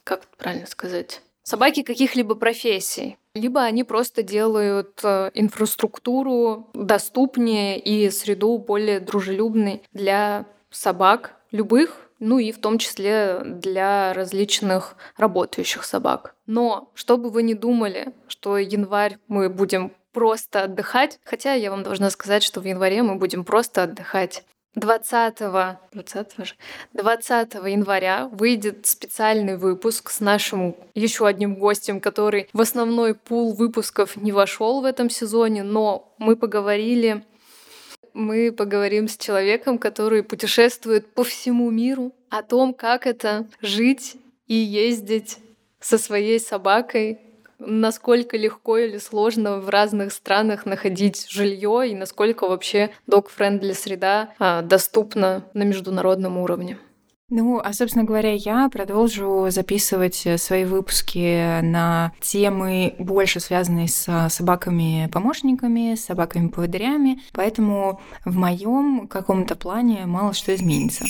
как 0.05 0.27
правильно 0.37 0.67
сказать, 0.67 1.23
собаки 1.43 1.83
каких-либо 1.83 2.35
профессий. 2.35 3.17
Либо 3.35 3.63
они 3.63 3.85
просто 3.85 4.23
делают 4.23 5.01
э, 5.03 5.31
инфраструктуру 5.35 6.69
доступнее 6.75 7.79
и 7.79 8.11
среду 8.11 8.59
более 8.59 9.01
дружелюбной 9.01 9.83
для 9.93 10.47
собак 10.71 11.37
любых, 11.51 12.09
ну 12.19 12.39
и 12.39 12.53
в 12.53 12.61
том 12.61 12.79
числе 12.79 13.41
для 13.45 14.13
различных 14.13 14.97
работающих 15.17 15.85
собак. 15.85 16.35
Но 16.47 16.91
чтобы 16.95 17.31
вы 17.31 17.43
не 17.43 17.55
думали, 17.55 18.13
что 18.29 18.59
январь 18.59 19.19
мы 19.29 19.49
будем 19.49 19.93
просто 20.13 20.65
отдыхать, 20.65 21.19
хотя 21.25 21.55
я 21.55 21.71
вам 21.71 21.83
должна 21.83 22.11
сказать, 22.11 22.43
что 22.43 22.61
в 22.61 22.65
январе 22.65 23.03
мы 23.03 23.17
будем 23.17 23.45
просто 23.45 23.85
отдыхать. 23.85 24.45
20, 24.75 25.39
20, 25.93 26.47
же, 26.47 26.55
20 26.95 27.55
января 27.55 28.29
выйдет 28.29 28.87
специальный 28.87 29.57
выпуск 29.57 30.11
с 30.11 30.21
нашим 30.21 30.75
еще 30.95 31.27
одним 31.27 31.57
гостем, 31.57 32.01
который 32.01 32.49
в 32.53 32.61
основной 32.61 33.15
пул 33.15 33.53
выпусков 33.53 34.17
не 34.17 34.33
вошел 34.33 34.81
в 34.81 34.85
этом 34.85 35.11
сезоне, 35.11 35.63
но 35.63 36.15
мы 36.19 36.37
поговорили 36.37 37.25
мы 38.15 38.53
поговорим 38.53 39.09
с 39.09 39.17
человеком, 39.17 39.79
который 39.79 40.23
путешествует 40.23 41.15
по 41.15 41.25
всему 41.25 41.71
миру, 41.71 42.13
о 42.29 42.43
том, 42.43 42.75
как 42.75 43.07
это 43.07 43.47
жить 43.61 44.17
и 44.47 44.55
ездить 44.55 45.39
со 45.81 45.99
своей 45.99 46.39
собакой 46.39 47.19
насколько 47.67 48.37
легко 48.37 48.79
или 48.79 48.99
сложно 48.99 49.59
в 49.59 49.69
разных 49.69 50.13
странах 50.13 50.67
находить 50.67 51.27
жилье 51.29 51.91
и 51.91 51.95
насколько 51.95 52.49
вообще 52.49 52.91
док-френдли 53.07 53.73
среда 53.73 54.31
а, 54.39 54.63
доступна 54.63 55.45
на 55.55 55.63
международном 55.63 56.39
уровне. 56.39 56.79
Ну, 57.35 57.61
а, 57.65 57.73
собственно 57.73 58.05
говоря, 58.05 58.35
я 58.35 58.69
продолжу 58.69 59.47
записывать 59.49 60.27
свои 60.37 60.67
выпуски 60.67 61.63
на 61.63 62.13
темы, 62.21 62.95
больше 62.99 63.41
связанные 63.41 63.89
с 63.89 64.29
собаками-помощниками, 64.29 65.95
с 65.95 66.05
собаками-поводырями, 66.05 67.23
поэтому 67.33 68.03
в 68.27 68.37
моем 68.37 69.09
каком-то 69.09 69.57
плане 69.57 70.05
мало 70.05 70.35
что 70.35 70.55
изменится. 70.55 71.07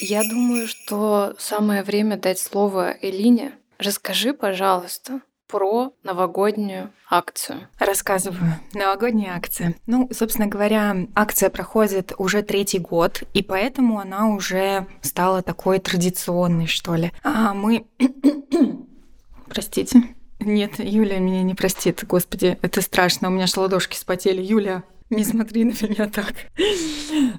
Я 0.00 0.22
думаю, 0.28 0.66
что 0.66 1.34
самое 1.38 1.82
время 1.82 2.18
дать 2.18 2.38
слово 2.38 2.96
Элине. 3.00 3.52
Расскажи, 3.78 4.32
пожалуйста, 4.32 5.20
про 5.46 5.92
новогоднюю 6.02 6.90
акцию. 7.08 7.68
Рассказываю. 7.78 8.54
Новогодняя 8.74 9.36
акция. 9.36 9.74
Ну, 9.86 10.08
собственно 10.12 10.48
говоря, 10.48 10.96
акция 11.14 11.50
проходит 11.50 12.12
уже 12.18 12.42
третий 12.42 12.78
год, 12.78 13.22
и 13.34 13.42
поэтому 13.42 13.98
она 13.98 14.28
уже 14.28 14.86
стала 15.02 15.42
такой 15.42 15.78
традиционной, 15.78 16.66
что 16.66 16.94
ли. 16.94 17.12
А 17.22 17.54
мы... 17.54 17.86
Простите. 19.48 20.02
Нет, 20.40 20.78
Юля 20.78 21.18
меня 21.18 21.42
не 21.42 21.54
простит. 21.54 22.04
Господи, 22.04 22.58
это 22.62 22.82
страшно. 22.82 23.28
У 23.28 23.30
меня 23.30 23.44
аж 23.44 23.56
ладошки 23.56 23.96
спотели. 23.96 24.42
Юля, 24.42 24.82
не 25.08 25.24
смотри 25.24 25.64
на 25.64 25.70
меня 25.70 26.08
так. 26.08 26.34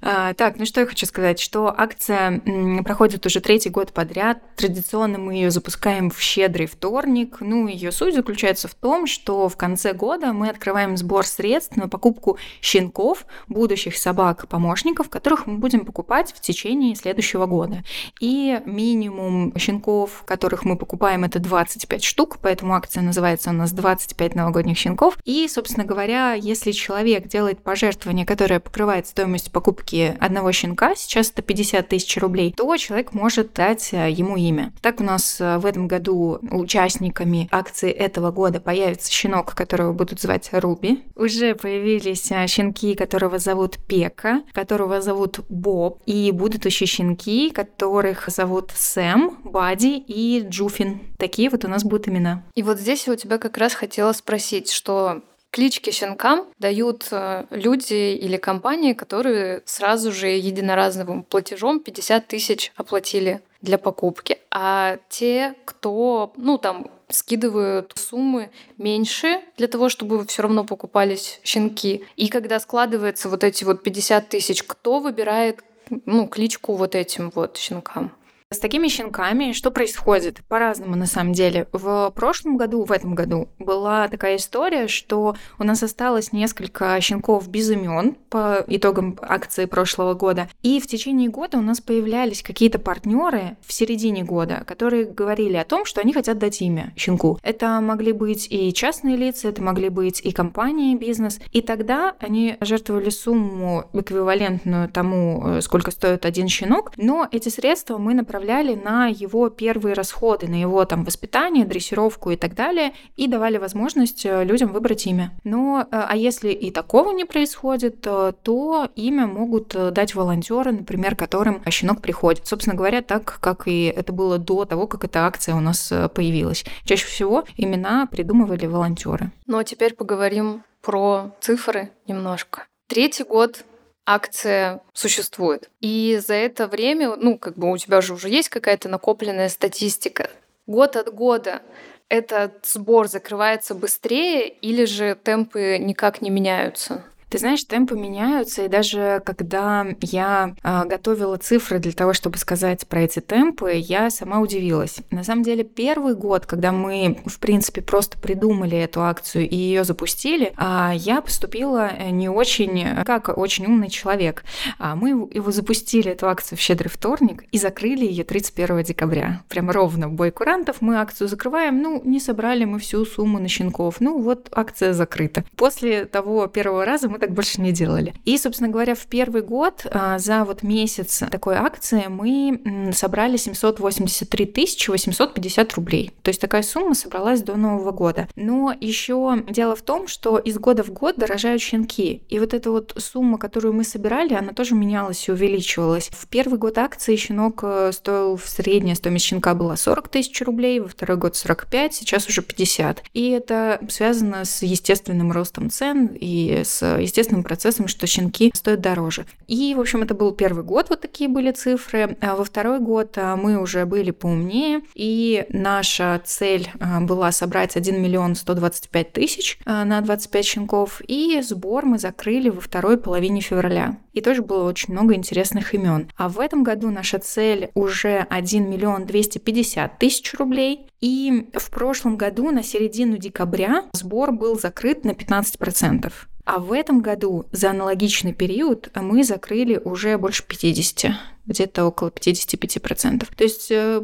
А, 0.01 0.33
так, 0.33 0.57
ну 0.57 0.65
что 0.65 0.81
я 0.81 0.85
хочу 0.85 1.05
сказать, 1.05 1.39
что 1.39 1.73
акция 1.75 2.41
проходит 2.83 3.25
уже 3.25 3.41
третий 3.41 3.69
год 3.69 3.91
подряд. 3.91 4.39
Традиционно 4.55 5.17
мы 5.17 5.33
ее 5.33 5.51
запускаем 5.51 6.09
в 6.09 6.19
щедрый 6.19 6.67
вторник. 6.67 7.37
Ну, 7.41 7.67
ее 7.67 7.91
суть 7.91 8.15
заключается 8.15 8.67
в 8.67 8.75
том, 8.75 9.05
что 9.05 9.49
в 9.49 9.57
конце 9.57 9.93
года 9.93 10.31
мы 10.31 10.49
открываем 10.49 10.95
сбор 10.95 11.25
средств 11.25 11.75
на 11.75 11.89
покупку 11.89 12.37
щенков, 12.61 13.25
будущих 13.47 13.97
собак-помощников, 13.97 15.09
которых 15.09 15.45
мы 15.45 15.57
будем 15.57 15.85
покупать 15.85 16.33
в 16.33 16.39
течение 16.39 16.95
следующего 16.95 17.45
года. 17.45 17.83
И 18.21 18.61
минимум 18.65 19.53
щенков, 19.57 20.23
которых 20.25 20.63
мы 20.63 20.77
покупаем, 20.77 21.25
это 21.25 21.39
25 21.39 22.03
штук, 22.03 22.37
поэтому 22.41 22.75
акция 22.75 23.03
называется 23.03 23.49
у 23.49 23.53
нас 23.53 23.71
25 23.73 24.35
новогодних 24.35 24.77
щенков. 24.77 25.17
И, 25.25 25.47
собственно 25.49 25.85
говоря, 25.85 26.33
если 26.33 26.71
человек 26.71 27.27
делает 27.27 27.56
делает 27.57 27.63
пожертвование, 27.63 28.25
которое 28.25 28.59
покрывает 28.59 29.07
стоимость 29.07 29.51
покупки 29.51 30.15
одного 30.19 30.51
щенка, 30.51 30.95
сейчас 30.95 31.31
это 31.31 31.41
50 31.41 31.87
тысяч 31.87 32.17
рублей, 32.17 32.53
то 32.55 32.77
человек 32.77 33.13
может 33.13 33.53
дать 33.53 33.93
э, 33.93 34.11
ему 34.11 34.37
имя. 34.37 34.71
Так 34.81 34.99
у 34.99 35.03
нас 35.03 35.39
э, 35.39 35.57
в 35.57 35.65
этом 35.65 35.87
году 35.87 36.39
участниками 36.51 37.47
акции 37.51 37.91
этого 37.91 38.31
года 38.31 38.59
появится 38.59 39.11
щенок, 39.11 39.55
которого 39.55 39.93
будут 39.93 40.21
звать 40.21 40.49
Руби. 40.51 41.03
Уже 41.15 41.55
появились 41.55 42.31
э, 42.31 42.47
щенки, 42.47 42.95
которого 42.95 43.39
зовут 43.39 43.77
Пека, 43.87 44.41
которого 44.53 45.01
зовут 45.01 45.39
Боб, 45.49 46.01
и 46.05 46.31
будут 46.31 46.65
еще 46.65 46.85
щенки, 46.85 47.49
которых 47.49 48.29
зовут 48.29 48.71
Сэм, 48.75 49.37
Бади 49.43 49.97
и 50.07 50.45
Джуфин. 50.47 50.99
Такие 51.17 51.49
вот 51.49 51.65
у 51.65 51.67
нас 51.67 51.83
будут 51.83 52.07
имена. 52.07 52.43
И 52.55 52.63
вот 52.63 52.79
здесь 52.79 53.07
я 53.07 53.13
у 53.13 53.15
тебя 53.15 53.37
как 53.37 53.57
раз 53.57 53.73
хотела 53.73 54.13
спросить, 54.13 54.71
что 54.71 55.21
Клички 55.51 55.91
щенкам 55.91 56.45
дают 56.59 57.07
э, 57.11 57.45
люди 57.49 58.15
или 58.15 58.37
компании, 58.37 58.93
которые 58.93 59.63
сразу 59.65 60.11
же 60.11 60.27
единоразовым 60.27 61.23
платежом 61.23 61.79
50 61.79 62.27
тысяч 62.27 62.71
оплатили 62.75 63.41
для 63.61 63.77
покупки. 63.77 64.39
А 64.51 64.97
те, 65.09 65.55
кто, 65.65 66.33
ну, 66.37 66.57
там, 66.57 66.87
скидывают 67.09 67.93
суммы 67.95 68.49
меньше 68.77 69.41
для 69.57 69.67
того, 69.67 69.89
чтобы 69.89 70.25
все 70.25 70.43
равно 70.43 70.65
покупались 70.65 71.39
щенки. 71.43 72.03
И 72.17 72.27
когда 72.27 72.59
складывается 72.59 73.29
вот 73.29 73.43
эти 73.43 73.63
вот 73.63 73.83
50 73.83 74.29
тысяч, 74.29 74.63
кто 74.63 74.99
выбирает 74.99 75.63
ну, 76.05 76.27
кличку 76.27 76.75
вот 76.75 76.95
этим 76.95 77.31
вот 77.33 77.57
щенкам? 77.57 78.11
С 78.49 78.59
такими 78.59 78.87
щенками 78.87 79.51
что 79.51 79.71
происходит? 79.71 80.39
По-разному, 80.47 80.95
на 80.95 81.05
самом 81.05 81.33
деле. 81.33 81.67
В 81.73 82.13
прошлом 82.15 82.55
году, 82.55 82.85
в 82.85 82.93
этом 82.93 83.13
году, 83.13 83.49
была 83.59 84.07
такая 84.07 84.37
история, 84.37 84.87
что 84.87 85.35
у 85.59 85.65
нас 85.65 85.83
осталось 85.83 86.31
несколько 86.31 86.97
щенков 87.01 87.49
без 87.49 87.69
имен 87.69 88.15
по 88.29 88.63
итогам 88.67 89.19
акции 89.21 89.65
прошлого 89.65 90.13
года. 90.13 90.47
И 90.63 90.79
в 90.79 90.87
течение 90.87 91.27
года 91.27 91.57
у 91.57 91.61
нас 91.61 91.81
появлялись 91.81 92.41
какие-то 92.41 92.79
партнеры 92.79 93.57
в 93.65 93.73
середине 93.73 94.23
года, 94.23 94.63
которые 94.65 95.03
говорили 95.03 95.57
о 95.57 95.65
том, 95.65 95.83
что 95.83 95.99
они 95.99 96.13
хотят 96.13 96.37
дать 96.37 96.61
имя 96.61 96.93
щенку. 96.95 97.39
Это 97.43 97.81
могли 97.81 98.13
быть 98.13 98.47
и 98.49 98.71
частные 98.71 99.17
лица, 99.17 99.49
это 99.49 99.61
могли 99.61 99.89
быть 99.89 100.21
и 100.21 100.31
компании, 100.31 100.95
бизнес. 100.95 101.41
И 101.51 101.61
тогда 101.61 102.15
они 102.21 102.55
жертвовали 102.61 103.09
сумму 103.09 103.89
эквивалентную 103.91 104.87
тому, 104.87 105.43
э, 105.45 105.61
сколько 105.61 105.91
стоит 105.91 106.25
один 106.25 106.47
щенок, 106.47 106.93
но 106.95 107.27
эти 107.29 107.49
средства 107.49 107.97
мы 107.97 108.13
направляли 108.13 108.36
направляли 108.37 108.75
на 108.75 109.07
его 109.07 109.49
первые 109.49 109.93
расходы, 109.93 110.47
на 110.47 110.59
его 110.61 110.85
там 110.85 111.03
воспитание, 111.03 111.65
дрессировку 111.65 112.29
и 112.29 112.35
так 112.35 112.53
далее, 112.53 112.93
и 113.15 113.27
давали 113.27 113.57
возможность 113.57 114.25
э, 114.25 114.43
людям 114.43 114.71
выбрать 114.71 115.07
имя. 115.07 115.31
Но, 115.43 115.81
э, 115.81 115.85
а 115.91 116.15
если 116.15 116.51
и 116.51 116.69
такого 116.69 117.11
не 117.13 117.25
происходит, 117.25 118.05
э, 118.05 118.33
то 118.43 118.89
имя 118.95 119.25
могут 119.25 119.69
дать 119.69 120.13
волонтеры, 120.13 120.71
например, 120.71 121.15
которым 121.15 121.63
щенок 121.67 122.01
приходит. 122.01 122.45
Собственно 122.45 122.75
говоря, 122.75 123.01
так, 123.01 123.39
как 123.41 123.67
и 123.67 123.85
это 123.85 124.13
было 124.13 124.37
до 124.37 124.65
того, 124.65 124.85
как 124.85 125.03
эта 125.03 125.25
акция 125.25 125.55
у 125.55 125.59
нас 125.59 125.91
появилась. 126.13 126.63
Чаще 126.83 127.07
всего 127.07 127.43
имена 127.57 128.05
придумывали 128.05 128.67
волонтеры. 128.67 129.31
Ну 129.47 129.57
а 129.57 129.63
теперь 129.63 129.95
поговорим 129.95 130.63
про 130.81 131.35
цифры 131.39 131.89
немножко. 132.07 132.67
Третий 132.87 133.23
год 133.23 133.65
акция 134.07 134.81
существует. 134.93 135.69
И 135.81 136.19
за 136.25 136.33
это 136.33 136.67
время, 136.67 137.15
ну, 137.17 137.37
как 137.37 137.55
бы 137.55 137.69
у 137.69 137.77
тебя 137.77 138.01
же 138.01 138.13
уже 138.13 138.29
есть 138.29 138.49
какая-то 138.49 138.89
накопленная 138.89 139.49
статистика. 139.49 140.31
Год 140.65 140.95
от 140.95 141.13
года 141.13 141.61
этот 142.09 142.65
сбор 142.65 143.07
закрывается 143.07 143.75
быстрее 143.75 144.47
или 144.47 144.85
же 144.85 145.15
темпы 145.15 145.77
никак 145.77 146.21
не 146.21 146.29
меняются? 146.29 147.03
Ты 147.29 147.39
знаешь, 147.39 147.65
темпы 147.65 147.95
меняются, 147.95 148.63
и 148.63 148.69
даже 148.69 149.21
когда 149.25 149.85
я 149.99 150.55
э, 150.63 150.85
готовила 150.85 151.35
цифры 151.35 151.79
для 151.79 151.91
того, 151.91 152.13
чтобы 152.13 152.37
сказать 152.37 152.87
про 152.87 153.01
эти 153.01 153.19
темпы, 153.19 153.73
я 153.75 154.09
сама 154.09 154.39
удивилась. 154.39 154.99
На 155.11 155.25
самом 155.25 155.43
деле, 155.43 155.65
первый 155.65 156.15
год, 156.15 156.45
когда 156.45 156.71
мы, 156.71 157.19
в 157.25 157.39
принципе, 157.39 157.81
просто 157.81 158.17
придумали 158.17 158.77
эту 158.77 159.01
акцию 159.01 159.49
и 159.49 159.57
ее 159.57 159.83
запустили, 159.83 160.53
э, 160.57 160.91
я 160.95 161.19
поступила 161.19 161.91
не 162.11 162.29
очень, 162.29 163.03
как 163.03 163.37
очень 163.37 163.65
умный 163.65 163.89
человек. 163.89 164.45
А 164.79 164.95
мы 164.95 165.09
его 165.09 165.51
запустили, 165.51 166.11
эту 166.11 166.29
акцию 166.29 166.57
в 166.57 166.61
щедрый 166.61 166.89
вторник, 166.89 167.43
и 167.51 167.57
закрыли 167.57 168.05
ее 168.05 168.23
31 168.23 168.83
декабря. 168.83 169.43
Прям 169.49 169.69
ровно 169.69 170.07
в 170.07 170.13
бой 170.13 170.31
курантов 170.31 170.77
мы 170.79 170.95
акцию 170.95 171.27
закрываем, 171.27 171.81
ну, 171.81 172.01
не 172.05 172.21
собрали 172.21 172.63
мы 172.63 172.79
всю 172.79 173.05
сумму 173.05 173.39
на 173.39 173.49
щенков, 173.49 173.97
ну, 173.99 174.21
вот 174.21 174.47
акция 174.53 174.93
закрыта. 174.93 175.43
После 175.57 176.05
того 176.05 176.47
первого 176.47 176.85
раза 176.85 177.09
мы 177.09 177.16
мы 177.17 177.19
так 177.19 177.33
больше 177.33 177.61
не 177.61 177.71
делали. 177.71 178.13
И, 178.25 178.37
собственно 178.37 178.69
говоря, 178.69 178.93
в 178.93 179.07
первый 179.07 179.41
год 179.41 179.85
а, 179.89 180.19
за 180.19 180.43
вот 180.43 180.61
месяц 180.61 181.23
такой 181.31 181.55
акции 181.55 182.05
мы 182.07 182.91
собрали 182.93 183.37
783 183.37 184.45
тысячи 184.45 184.89
850 184.91 185.73
рублей. 185.73 186.11
То 186.21 186.29
есть 186.29 186.39
такая 186.39 186.61
сумма 186.61 186.93
собралась 186.93 187.41
до 187.41 187.55
Нового 187.55 187.91
года. 187.91 188.27
Но 188.35 188.73
еще 188.79 189.43
дело 189.49 189.75
в 189.75 189.81
том, 189.81 190.07
что 190.07 190.37
из 190.37 190.59
года 190.59 190.83
в 190.83 190.91
год 190.91 191.17
дорожают 191.17 191.61
щенки. 191.61 192.21
И 192.29 192.39
вот 192.39 192.53
эта 192.53 192.69
вот 192.69 192.93
сумма, 192.97 193.39
которую 193.39 193.73
мы 193.73 193.83
собирали, 193.83 194.35
она 194.35 194.53
тоже 194.53 194.75
менялась 194.75 195.27
и 195.27 195.31
увеличивалась. 195.31 196.09
В 196.11 196.27
первый 196.27 196.59
год 196.59 196.77
акции 196.77 197.15
щенок 197.15 197.61
э, 197.63 197.91
стоил 197.93 198.37
в 198.37 198.47
средняя 198.47 198.95
стоимость 198.95 199.25
щенка 199.25 199.55
была 199.55 199.75
40 199.75 200.07
тысяч 200.09 200.39
рублей, 200.41 200.79
во 200.79 200.87
второй 200.87 201.17
год 201.17 201.35
45, 201.35 201.95
сейчас 201.95 202.27
уже 202.27 202.43
50. 202.43 203.03
И 203.13 203.29
это 203.29 203.79
связано 203.89 204.45
с 204.45 204.61
естественным 204.61 205.31
ростом 205.31 205.71
цен 205.71 206.11
и 206.13 206.61
с 206.63 206.97
естественным 207.07 207.43
процессом, 207.43 207.87
что 207.87 208.05
щенки 208.07 208.51
стоят 208.53 208.81
дороже. 208.81 209.25
И, 209.47 209.73
в 209.75 209.79
общем, 209.79 210.03
это 210.03 210.13
был 210.13 210.31
первый 210.31 210.63
год, 210.63 210.87
вот 210.89 211.01
такие 211.01 211.29
были 211.29 211.51
цифры. 211.51 212.17
А 212.21 212.35
во 212.35 212.43
второй 212.43 212.79
год 212.79 213.17
а, 213.17 213.35
мы 213.35 213.59
уже 213.59 213.85
были 213.85 214.11
поумнее, 214.11 214.81
и 214.93 215.45
наша 215.49 216.21
цель 216.23 216.69
а, 216.79 217.01
была 217.01 217.31
собрать 217.31 217.75
1 217.75 218.01
миллион 218.01 218.35
125 218.35 219.13
тысяч 219.13 219.59
на 219.65 220.01
25 220.01 220.45
щенков, 220.45 221.01
и 221.07 221.41
сбор 221.41 221.85
мы 221.85 221.97
закрыли 221.97 222.49
во 222.49 222.61
второй 222.61 222.97
половине 222.97 223.41
февраля. 223.41 223.97
И 224.13 224.21
тоже 224.21 224.41
было 224.41 224.67
очень 224.67 224.93
много 224.93 225.13
интересных 225.13 225.73
имен. 225.73 226.09
А 226.17 226.29
в 226.29 226.39
этом 226.39 226.63
году 226.63 226.89
наша 226.89 227.19
цель 227.19 227.69
уже 227.73 228.25
1 228.29 228.69
миллион 228.69 229.05
250 229.05 229.99
тысяч 229.99 230.33
рублей, 230.33 230.87
и 231.01 231.49
в 231.53 231.69
прошлом 231.69 232.17
году 232.17 232.51
на 232.51 232.63
середину 232.63 233.17
декабря 233.17 233.85
сбор 233.93 234.31
был 234.31 234.59
закрыт 234.59 235.05
на 235.05 235.11
15%. 235.11 236.11
А 236.47 236.59
в 236.59 236.71
этом 236.71 237.01
году 237.01 237.45
за 237.51 237.71
аналогичный 237.71 238.31
период 238.31 238.89
мы 238.95 239.25
закрыли 239.25 239.81
уже 239.83 240.17
больше 240.17 240.43
50. 240.47 241.11
где-то 241.45 241.85
около 241.85 242.07
55%. 242.07 243.27
То 243.35 243.43
есть 243.43 243.67
э, 243.69 244.01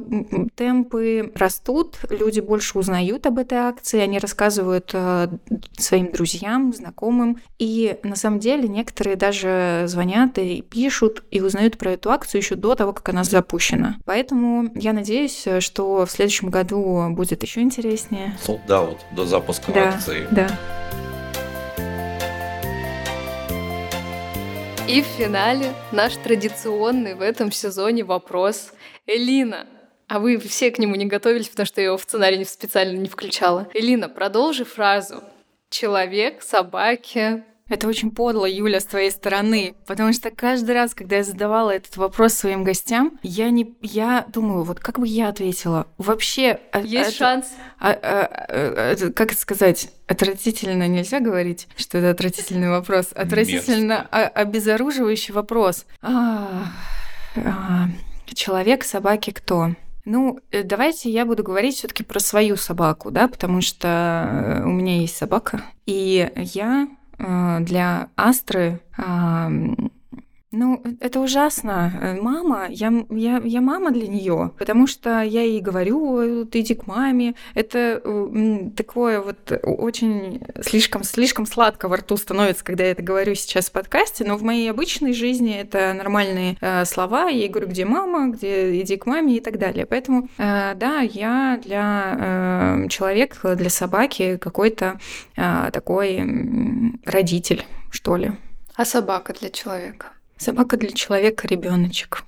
темпы 0.55 1.31
растут, 1.35 1.95
люди 2.09 2.41
больше 2.41 2.77
узнают 2.77 3.25
об 3.27 3.37
этой 3.39 3.57
акции, 3.59 3.99
они 4.01 4.19
рассказывают 4.19 4.91
э, 4.93 5.29
своим 5.77 6.11
друзьям, 6.11 6.73
знакомым. 6.73 7.39
И 7.59 7.97
на 8.03 8.17
самом 8.17 8.39
деле 8.39 8.67
некоторые 8.67 9.15
даже 9.15 9.85
звонят 9.87 10.37
и 10.37 10.61
пишут 10.61 11.23
и 11.31 11.39
узнают 11.39 11.77
про 11.77 11.91
эту 11.91 12.11
акцию 12.11 12.41
еще 12.41 12.55
до 12.55 12.75
того, 12.75 12.91
как 12.91 13.07
она 13.07 13.23
запущена. 13.23 13.95
Поэтому 14.03 14.69
я 14.75 14.91
надеюсь, 14.91 15.45
что 15.59 16.05
в 16.05 16.11
следующем 16.11 16.49
году 16.49 17.07
будет 17.11 17.41
еще 17.41 17.61
интереснее. 17.61 18.37
Солдат 18.41 18.97
до 19.15 19.25
запуска 19.25 19.71
Да, 19.71 19.89
акции. 19.89 20.27
да. 20.31 20.49
И 24.85 25.01
в 25.01 25.05
финале 25.05 25.73
наш 25.93 26.17
традиционный 26.17 27.15
в 27.15 27.21
этом 27.21 27.53
сезоне 27.53 28.03
вопрос. 28.03 28.73
Элина, 29.07 29.65
а 30.09 30.19
вы 30.19 30.37
все 30.37 30.71
к 30.71 30.77
нему 30.77 30.95
не 30.95 31.05
готовились, 31.05 31.47
потому 31.47 31.65
что 31.65 31.79
я 31.79 31.87
его 31.87 31.97
в 31.97 32.01
сценарий 32.03 32.43
специально 32.43 32.97
не 32.97 33.07
включала. 33.07 33.69
Элина, 33.73 34.09
продолжи 34.09 34.65
фразу. 34.65 35.23
Человек, 35.69 36.41
собаки, 36.41 37.45
Это 37.69 37.87
очень 37.87 38.11
подло, 38.11 38.45
Юля, 38.45 38.81
с 38.81 38.85
твоей 38.85 39.09
стороны, 39.09 39.75
потому 39.87 40.11
что 40.11 40.31
каждый 40.31 40.75
раз, 40.75 40.93
когда 40.93 41.17
я 41.17 41.23
задавала 41.23 41.71
этот 41.71 41.95
вопрос 41.95 42.33
своим 42.33 42.65
гостям, 42.65 43.17
я 43.23 43.49
не, 43.51 43.73
я 43.81 44.25
думаю, 44.27 44.63
вот 44.63 44.81
как 44.81 44.99
бы 44.99 45.07
я 45.07 45.29
ответила, 45.29 45.87
вообще, 45.97 46.59
а- 46.73 46.81
Есть 46.81 47.09
это- 47.09 47.17
шанс. 47.17 47.47
а- 47.79 47.91
а- 47.91 48.91
а- 48.91 49.11
как 49.11 49.31
это 49.31 49.39
сказать, 49.39 49.89
отвратительно 50.07 50.89
нельзя 50.89 51.21
говорить, 51.21 51.69
что 51.77 51.99
это 51.99 52.09
отвратительный 52.09 52.69
вопрос, 52.69 53.07
отвратительно 53.15 54.01
о- 54.11 54.27
обезоруживающий 54.27 55.33
вопрос. 55.33 55.85
А, 56.01 56.65
а, 57.37 57.87
человек, 58.33 58.83
собаки, 58.83 59.31
кто? 59.31 59.69
Ну, 60.03 60.37
э, 60.51 60.63
давайте 60.63 61.09
я 61.09 61.25
буду 61.25 61.43
говорить 61.43 61.77
все-таки 61.77 62.03
про 62.03 62.19
свою 62.19 62.57
собаку, 62.57 63.09
да, 63.09 63.29
потому 63.29 63.61
что 63.61 64.61
у 64.65 64.69
меня 64.69 64.97
есть 64.99 65.15
собака, 65.15 65.61
и 65.85 66.29
я 66.35 66.89
для 67.61 68.09
Астры 68.15 68.81
а, 68.97 69.49
ну, 70.53 70.81
это 70.99 71.19
ужасно. 71.19 71.91
Э, 71.99 72.21
Мама, 72.21 72.67
я, 72.69 72.93
я, 73.09 73.41
я 73.43 73.61
мама 73.61 73.91
для 73.91 74.07
нее, 74.07 74.51
потому 74.59 74.85
что 74.85 75.21
я 75.21 75.41
ей 75.41 75.59
говорю, 75.59 76.13
«Ой, 76.13 76.45
ты 76.45 76.59
иди 76.59 76.75
к 76.75 76.85
маме. 76.85 77.33
Это 77.55 77.99
э, 78.03 78.69
такое 78.77 79.19
вот 79.19 79.51
очень 79.63 80.41
слишком, 80.61 81.03
слишком 81.03 81.47
сладко 81.47 81.87
во 81.87 81.97
рту 81.97 82.17
становится, 82.17 82.63
когда 82.63 82.83
я 82.83 82.91
это 82.91 83.01
говорю 83.01 83.33
сейчас 83.33 83.69
в 83.69 83.71
подкасте, 83.71 84.25
но 84.25 84.37
в 84.37 84.43
моей 84.43 84.69
обычной 84.69 85.13
жизни 85.13 85.55
это 85.55 85.93
нормальные 85.93 86.57
э, 86.61 86.85
слова. 86.85 87.29
Я 87.29 87.39
ей 87.39 87.49
говорю, 87.49 87.67
где 87.69 87.85
мама, 87.85 88.29
где 88.29 88.79
иди 88.79 88.95
к 88.95 89.07
маме 89.07 89.37
и 89.37 89.39
так 89.39 89.57
далее. 89.57 89.87
Поэтому, 89.87 90.29
э, 90.37 90.75
да, 90.75 90.99
я 90.99 91.59
для 91.63 92.83
э, 92.85 92.87
человека, 92.89 93.55
для 93.55 93.71
собаки 93.71 94.37
какой-то 94.37 94.99
э, 95.35 95.69
такой 95.73 96.23
родитель, 97.05 97.65
что 97.89 98.17
ли. 98.17 98.31
А 98.75 98.85
собака 98.85 99.33
для 99.33 99.49
человека. 99.49 100.12
Собака 100.43 100.75
для 100.75 100.91
человека 100.91 101.47
ребеночек. 101.47 102.25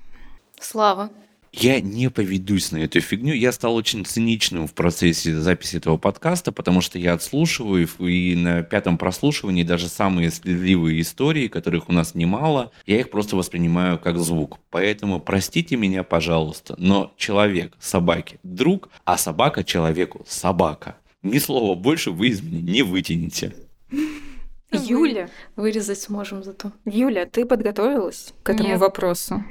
Слава. 0.57 1.09
Я 1.51 1.81
не 1.81 2.09
поведусь 2.09 2.71
на 2.71 2.77
эту 2.77 3.01
фигню. 3.01 3.33
Я 3.33 3.51
стал 3.51 3.75
очень 3.75 4.05
циничным 4.05 4.67
в 4.67 4.73
процессе 4.73 5.37
записи 5.37 5.75
этого 5.75 5.97
подкаста, 5.97 6.53
потому 6.53 6.79
что 6.79 6.97
я 6.97 7.11
отслушиваю 7.11 7.89
и 7.99 8.35
на 8.37 8.63
пятом 8.63 8.97
прослушивании 8.97 9.63
даже 9.63 9.89
самые 9.89 10.31
следливые 10.31 11.01
истории, 11.01 11.49
которых 11.49 11.89
у 11.89 11.91
нас 11.91 12.15
немало, 12.15 12.71
я 12.85 13.01
их 13.01 13.09
просто 13.09 13.35
воспринимаю 13.35 13.99
как 13.99 14.17
звук. 14.17 14.59
Поэтому 14.69 15.19
простите 15.19 15.75
меня, 15.75 16.03
пожалуйста, 16.03 16.75
но 16.77 17.13
человек 17.17 17.73
собаке 17.81 18.39
друг, 18.43 18.87
а 19.03 19.17
собака 19.17 19.65
человеку 19.65 20.23
собака. 20.25 20.95
Ни 21.21 21.39
слова 21.39 21.75
больше 21.75 22.11
вы 22.11 22.29
из 22.29 22.41
меня 22.41 22.61
не 22.61 22.81
вытянете. 22.81 23.53
Юля, 24.75 25.29
Вырезать 25.55 25.99
сможем 25.99 26.43
зато. 26.43 26.71
Юля, 26.85 27.25
ты 27.25 27.45
подготовилась 27.45 28.33
к 28.43 28.49
этому 28.49 28.69
Нет. 28.69 28.79
вопросу? 28.79 29.43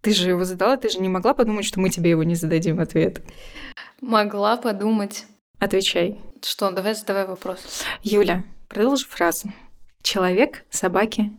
Ты 0.00 0.12
же 0.12 0.28
его 0.30 0.44
задала, 0.44 0.76
ты 0.76 0.88
же 0.88 0.98
не 1.00 1.08
могла 1.08 1.34
подумать, 1.34 1.64
что 1.64 1.80
мы 1.80 1.90
тебе 1.90 2.10
его 2.10 2.22
не 2.22 2.34
зададим 2.36 2.80
ответ. 2.80 3.22
Могла 4.00 4.56
подумать. 4.56 5.26
Отвечай. 5.58 6.20
Что, 6.42 6.70
давай 6.70 6.94
задавай 6.94 7.26
вопрос. 7.26 7.84
Юля, 8.02 8.44
продолжи 8.68 9.06
фразу. 9.06 9.52
Человек, 10.02 10.64
собаки. 10.70 11.32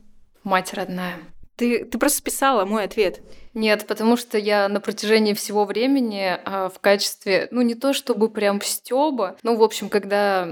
Мать 0.44 0.74
родная. 0.74 1.16
Ты, 1.56 1.86
ты 1.86 1.98
просто 1.98 2.18
списала 2.18 2.66
мой 2.66 2.84
ответ. 2.84 3.22
Нет, 3.58 3.88
потому 3.88 4.18
что 4.18 4.38
я 4.38 4.70
на 4.70 4.80
протяжении 4.80 5.34
всего 5.34 5.66
времени 5.66 6.38
а, 6.46 6.70
в 6.70 6.80
качестве, 6.80 7.48
ну 7.50 7.64
не 7.64 7.74
то 7.74 7.92
чтобы 7.92 8.30
прям 8.30 8.62
стёба, 8.62 9.36
ну 9.42 9.56
в 9.56 9.64
общем, 9.64 9.90
когда 9.90 10.48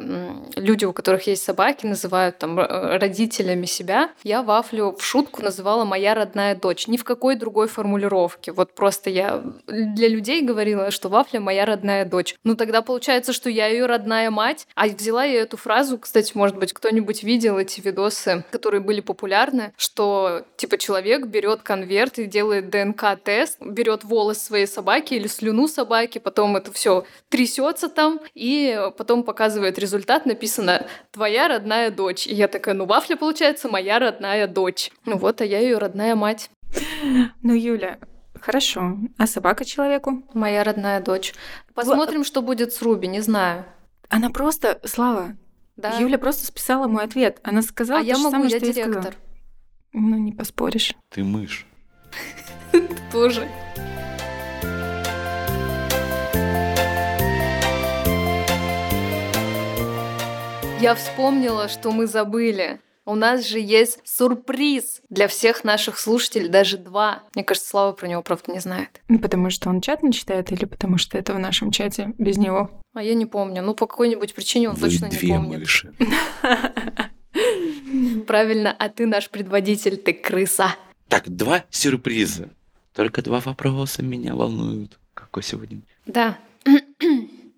люди, 0.56 0.86
у 0.86 0.92
которых 0.92 1.28
есть 1.28 1.44
собаки, 1.44 1.86
называют 1.86 2.40
там 2.40 2.58
р- 2.58 3.00
родителями 3.00 3.68
себя, 3.68 4.10
я 4.24 4.42
Вафлю 4.42 4.96
в 4.98 5.04
шутку 5.04 5.44
называла 5.44 5.86
моя 5.86 6.16
родная 6.16 6.56
дочь, 6.56 6.88
ни 6.88 6.98
в 6.98 7.04
какой 7.04 7.36
другой 7.36 7.68
формулировке. 7.68 8.52
Вот 8.52 8.74
просто 8.74 9.12
я 9.12 9.44
для 9.68 10.08
людей 10.08 10.42
говорила, 10.42 10.90
что 10.90 11.08
Вафля 11.08 11.40
моя 11.40 11.66
родная 11.66 12.06
дочь. 12.06 12.34
Ну 12.44 12.56
тогда 12.56 12.82
получается, 12.82 13.34
что 13.34 13.52
я 13.52 13.68
ее 13.68 13.86
родная 13.86 14.32
мать, 14.32 14.66
а 14.74 14.88
взяла 14.88 15.26
я 15.26 15.42
эту 15.42 15.58
фразу, 15.58 16.00
кстати, 16.00 16.32
может 16.34 16.58
быть, 16.58 16.74
кто-нибудь 16.74 17.22
видел 17.22 17.60
эти 17.60 17.82
видосы, 17.82 18.44
которые 18.50 18.82
были 18.82 19.02
популярны, 19.02 19.74
что 19.78 20.42
типа 20.58 20.80
человек 20.80 21.28
берет 21.28 21.62
конверт 21.62 22.18
и 22.18 22.26
делает 22.26 22.72
ДНК-тест, 22.96 23.62
берет 23.62 24.04
волос 24.04 24.40
своей 24.40 24.68
собаки 24.68 25.14
или 25.14 25.28
слюну 25.28 25.68
собаки, 25.68 26.20
потом 26.20 26.56
это 26.56 26.72
все 26.72 27.06
трясется 27.30 27.90
там, 27.90 28.20
и 28.34 28.80
потом 28.98 29.24
показывает 29.24 29.78
результат, 29.78 30.26
написано 30.26 30.88
«Твоя 31.12 31.48
родная 31.48 31.92
дочь». 31.92 32.28
И 32.28 32.34
я 32.34 32.48
такая, 32.48 32.74
ну, 32.76 32.86
Вафля, 32.86 33.16
получается, 33.16 33.68
моя 33.70 34.00
родная 34.00 34.48
дочь. 34.48 34.92
Ну 35.06 35.18
вот, 35.18 35.42
а 35.42 35.46
я 35.46 35.60
ее 35.60 35.78
родная 35.78 36.16
мать. 36.16 36.50
Ну, 37.42 37.54
Юля, 37.54 38.00
хорошо. 38.40 38.98
А 39.18 39.28
собака 39.28 39.66
человеку? 39.66 40.24
Моя 40.34 40.64
родная 40.64 41.02
дочь. 41.02 41.34
Посмотрим, 41.74 42.24
что 42.24 42.42
будет 42.42 42.74
с 42.74 42.82
Руби, 42.82 43.08
не 43.08 43.22
знаю. 43.22 43.66
Она 44.10 44.30
просто, 44.30 44.80
Слава, 44.84 45.36
Да. 45.76 45.98
Юля 45.98 46.18
просто 46.18 46.46
списала 46.46 46.88
мой 46.88 47.04
ответ. 47.04 47.40
Она 47.44 47.62
сказала 47.62 48.00
а 48.00 48.04
то 48.04 48.08
я 48.08 48.16
же 48.16 48.22
могу, 48.22 48.32
самое, 48.32 48.52
я 48.52 48.58
что 48.58 48.66
я 48.68 48.74
сказала. 48.74 48.94
директор. 48.94 49.16
Ну, 49.94 50.18
не 50.18 50.32
поспоришь. 50.32 50.94
Ты 51.10 51.24
мышь. 51.24 51.66
Тоже. 53.16 53.48
Я 60.82 60.96
вспомнила, 60.96 61.70
что 61.70 61.94
мы 61.94 62.08
забыли. 62.08 62.82
У 63.06 63.16
нас 63.16 63.48
же 63.48 63.58
есть 63.58 64.00
сюрприз 64.04 65.02
для 65.10 65.30
всех 65.30 65.64
наших 65.64 65.98
слушателей, 65.98 66.50
даже 66.50 66.78
два. 66.78 67.24
Мне 67.36 67.46
кажется, 67.46 67.70
Слава 67.70 67.94
про 67.94 68.08
него, 68.10 68.22
правда, 68.22 68.52
не 68.52 68.60
знает. 68.60 69.00
Ну, 69.08 69.20
Потому 69.20 69.50
что 69.50 69.70
он 69.70 69.80
чат 69.80 70.04
не 70.04 70.12
читает 70.12 70.52
или 70.52 70.66
потому 70.66 70.98
что 70.98 71.18
это 71.18 71.34
в 71.34 71.40
нашем 71.40 71.72
чате 71.72 72.12
без 72.18 72.38
него? 72.38 72.70
А 72.94 73.02
я 73.02 73.14
не 73.14 73.26
помню. 73.26 73.62
Ну, 73.62 73.76
по 73.76 73.88
какой-нибудь 73.88 74.34
причине 74.36 74.72
он 74.72 74.76
Вы 74.76 74.90
точно 74.90 75.06
не 75.06 75.12
две 75.18 75.30
помнит. 75.30 75.60
мыши. 75.62 75.94
Правильно, 78.28 78.76
а 78.78 78.90
ты 78.90 79.06
наш 79.06 79.30
предводитель, 79.30 79.96
ты 79.96 80.12
крыса. 80.12 80.76
Так, 81.08 81.30
два 81.30 81.64
сюрприза. 81.70 82.50
Только 82.96 83.22
два 83.22 83.42
вопроса 83.42 84.02
меня 84.02 84.36
волнуют. 84.36 84.98
Какой 85.14 85.44
сегодня? 85.44 85.82
Да. 86.06 86.38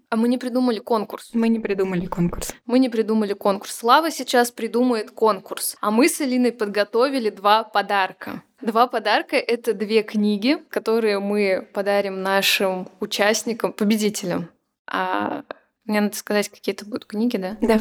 А 0.10 0.16
мы 0.16 0.30
не 0.30 0.38
придумали 0.38 0.80
конкурс. 0.80 1.30
Мы 1.34 1.50
не 1.50 1.60
придумали 1.60 2.06
конкурс. 2.08 2.56
Мы 2.66 2.80
не 2.80 2.90
придумали 2.90 3.34
конкурс. 3.34 3.76
Слава 3.76 4.10
сейчас 4.10 4.52
придумает 4.52 5.12
конкурс. 5.12 5.76
А 5.82 5.92
мы 5.92 6.08
с 6.10 6.22
Алиной 6.22 6.54
подготовили 6.54 7.30
два 7.30 7.64
подарка. 7.64 8.42
Два 8.62 8.88
подарка— 8.88 9.36
это 9.36 9.74
две 9.74 10.02
книги, 10.02 10.58
которые 10.70 11.20
мы 11.20 11.68
подарим 11.74 12.24
нашим 12.24 12.88
участникам, 13.00 13.74
победителям. 13.74 14.50
А 14.88 15.44
мне 15.84 16.02
надо 16.02 16.16
сказать, 16.16 16.50
какие 16.50 16.74
это 16.74 16.86
будут 16.86 17.06
книги, 17.06 17.38
да? 17.38 17.58
Да. 17.62 17.80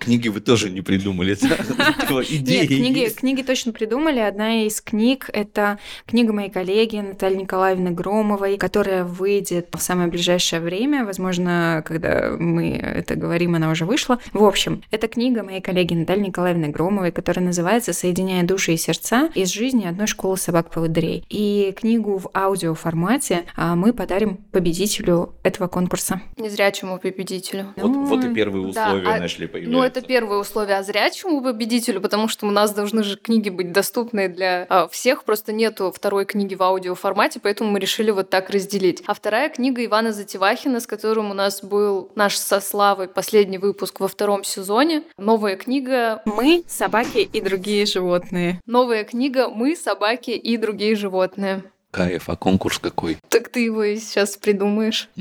Книги 0.00 0.28
вы 0.28 0.40
тоже 0.40 0.70
не 0.70 0.80
придумали, 0.80 1.36
да? 1.40 1.48
Идеи 2.28 2.60
Нет, 2.60 2.68
книги, 2.68 3.08
книги 3.10 3.42
точно 3.42 3.72
придумали. 3.72 4.18
Одна 4.18 4.64
из 4.64 4.80
книг— 4.80 5.30
это 5.32 5.78
книга 6.06 6.32
моей 6.32 6.50
коллеги 6.50 6.96
Натальи 6.96 7.36
Николаевны 7.36 7.90
Громовой, 7.90 8.56
которая 8.56 9.04
выйдет 9.04 9.68
в 9.72 9.80
самое 9.80 10.08
ближайшее 10.08 10.60
время. 10.60 11.04
Возможно, 11.04 11.82
когда 11.86 12.36
мы 12.38 12.72
это 12.76 13.14
говорим, 13.14 13.54
она 13.54 13.70
уже 13.70 13.84
вышла. 13.84 14.18
В 14.32 14.44
общем, 14.44 14.82
это 14.90 15.08
книга 15.08 15.42
моей 15.42 15.60
коллеги 15.60 15.94
Натальи 15.94 16.26
Николаевны 16.26 16.68
Громовой, 16.68 17.12
которая 17.12 17.44
называется 17.44 17.92
«Соединяя 17.92 18.44
души 18.44 18.72
и 18.72 18.76
сердца 18.76 19.30
из 19.34 19.50
жизни 19.50 19.86
одной 19.86 20.06
школы 20.06 20.36
собак-поводырей». 20.36 21.24
И 21.28 21.74
книгу 21.78 22.18
в 22.18 22.30
аудиоформате 22.34 23.44
а, 23.56 23.76
мы 23.76 23.92
подарим 23.92 24.36
победителю 24.50 25.34
этого 25.42 25.68
конкурса. 25.68 26.20
Незрячему 26.36 26.98
победителю. 26.98 27.28
победителю. 27.28 27.66
Вот, 27.76 28.08
вот 28.08 28.24
и 28.24 28.34
первые 28.34 28.72
да, 28.72 28.86
условия 28.86 29.08
а- 29.08 29.18
начали 29.18 29.46
появляться. 29.46 29.67
Ну, 29.68 29.82
это 29.82 30.00
первое 30.00 30.38
условие, 30.38 30.78
а 30.78 30.82
зрячему 30.82 31.42
победителю, 31.42 32.00
потому 32.00 32.28
что 32.28 32.46
у 32.46 32.50
нас 32.50 32.72
должны 32.72 33.02
же 33.02 33.16
книги 33.16 33.50
быть 33.50 33.70
доступны 33.72 34.28
для 34.28 34.66
а, 34.68 34.88
всех, 34.88 35.24
просто 35.24 35.52
нету 35.52 35.92
второй 35.94 36.24
книги 36.24 36.54
в 36.54 36.62
аудиоформате, 36.62 37.38
поэтому 37.42 37.70
мы 37.70 37.78
решили 37.78 38.10
вот 38.10 38.30
так 38.30 38.48
разделить. 38.50 39.02
А 39.06 39.14
вторая 39.14 39.50
книга 39.50 39.84
Ивана 39.84 40.12
Затевахина, 40.12 40.80
с 40.80 40.86
которым 40.86 41.30
у 41.30 41.34
нас 41.34 41.62
был 41.62 42.10
наш 42.14 42.36
со 42.36 42.60
Славой 42.60 43.08
последний 43.08 43.58
выпуск 43.58 44.00
во 44.00 44.08
втором 44.08 44.42
сезоне. 44.42 45.02
Новая 45.18 45.56
книга 45.56 46.22
Мы, 46.24 46.64
собаки 46.66 47.18
и 47.18 47.40
другие 47.40 47.84
животные. 47.84 48.60
Новая 48.66 49.04
книга 49.04 49.48
«Мы, 49.48 49.76
собаки 49.76 50.30
и 50.30 50.56
другие 50.56 50.96
животные». 50.96 51.62
Кайф, 51.90 52.28
а 52.28 52.36
конкурс 52.36 52.78
какой? 52.78 53.18
Так 53.28 53.48
ты 53.48 53.60
его 53.64 53.82
и 53.82 53.96
сейчас 53.96 54.36
придумаешь. 54.36 55.08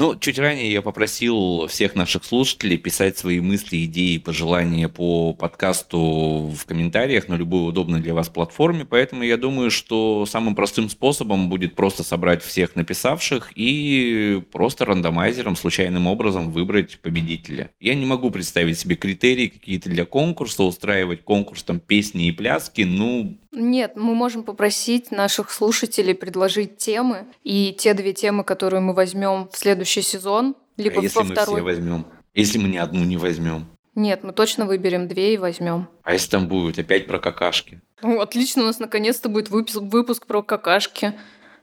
Ну, 0.00 0.14
чуть 0.16 0.38
ранее 0.38 0.72
я 0.72 0.80
попросил 0.80 1.66
всех 1.66 1.96
наших 1.96 2.22
слушателей 2.22 2.78
писать 2.78 3.18
свои 3.18 3.40
мысли, 3.40 3.84
идеи, 3.84 4.18
пожелания 4.18 4.88
по 4.88 5.32
подкасту 5.32 6.52
в 6.56 6.66
комментариях 6.66 7.26
на 7.26 7.34
любой 7.34 7.68
удобной 7.68 7.98
для 7.98 8.14
вас 8.14 8.28
платформе, 8.28 8.84
поэтому 8.84 9.24
я 9.24 9.36
думаю, 9.36 9.72
что 9.72 10.24
самым 10.24 10.54
простым 10.54 10.88
способом 10.88 11.48
будет 11.48 11.74
просто 11.74 12.04
собрать 12.04 12.44
всех 12.44 12.76
написавших 12.76 13.50
и 13.56 14.40
просто 14.52 14.84
рандомайзером, 14.84 15.56
случайным 15.56 16.06
образом 16.06 16.52
выбрать 16.52 17.00
победителя. 17.00 17.70
Я 17.80 17.96
не 17.96 18.06
могу 18.06 18.30
представить 18.30 18.78
себе 18.78 18.94
критерии 18.94 19.48
какие-то 19.48 19.90
для 19.90 20.04
конкурса, 20.04 20.62
устраивать 20.62 21.24
конкурс 21.24 21.64
там 21.64 21.80
песни 21.80 22.28
и 22.28 22.30
пляски, 22.32 22.82
ну, 22.82 23.36
Нет, 23.58 23.96
мы 23.96 24.14
можем 24.14 24.44
попросить 24.44 25.10
наших 25.10 25.50
слушателей 25.50 26.14
предложить 26.14 26.78
темы, 26.78 27.26
и 27.42 27.74
те 27.76 27.92
две 27.92 28.12
темы, 28.12 28.44
которые 28.44 28.80
мы 28.80 28.94
возьмем 28.94 29.48
в 29.52 29.56
следующий 29.56 30.02
сезон, 30.02 30.54
либо 30.76 31.00
а 31.00 31.02
если 31.02 31.18
во 31.18 31.24
мы 31.24 31.32
второй. 31.32 31.56
все 31.56 31.64
возьмем? 31.64 32.06
Если 32.34 32.58
мы 32.58 32.68
ни 32.68 32.76
одну 32.76 33.04
не 33.04 33.16
возьмем? 33.16 33.66
Нет, 33.96 34.22
мы 34.22 34.32
точно 34.32 34.64
выберем 34.64 35.08
две 35.08 35.34
и 35.34 35.38
возьмем. 35.38 35.88
А 36.04 36.12
если 36.12 36.30
там 36.30 36.46
будет 36.46 36.78
опять 36.78 37.08
про 37.08 37.18
какашки? 37.18 37.80
Ну, 38.00 38.20
отлично, 38.20 38.62
у 38.62 38.66
нас 38.66 38.78
наконец-то 38.78 39.28
будет 39.28 39.48
выпис- 39.50 39.80
выпуск 39.80 40.26
про 40.26 40.40
какашки. 40.40 41.14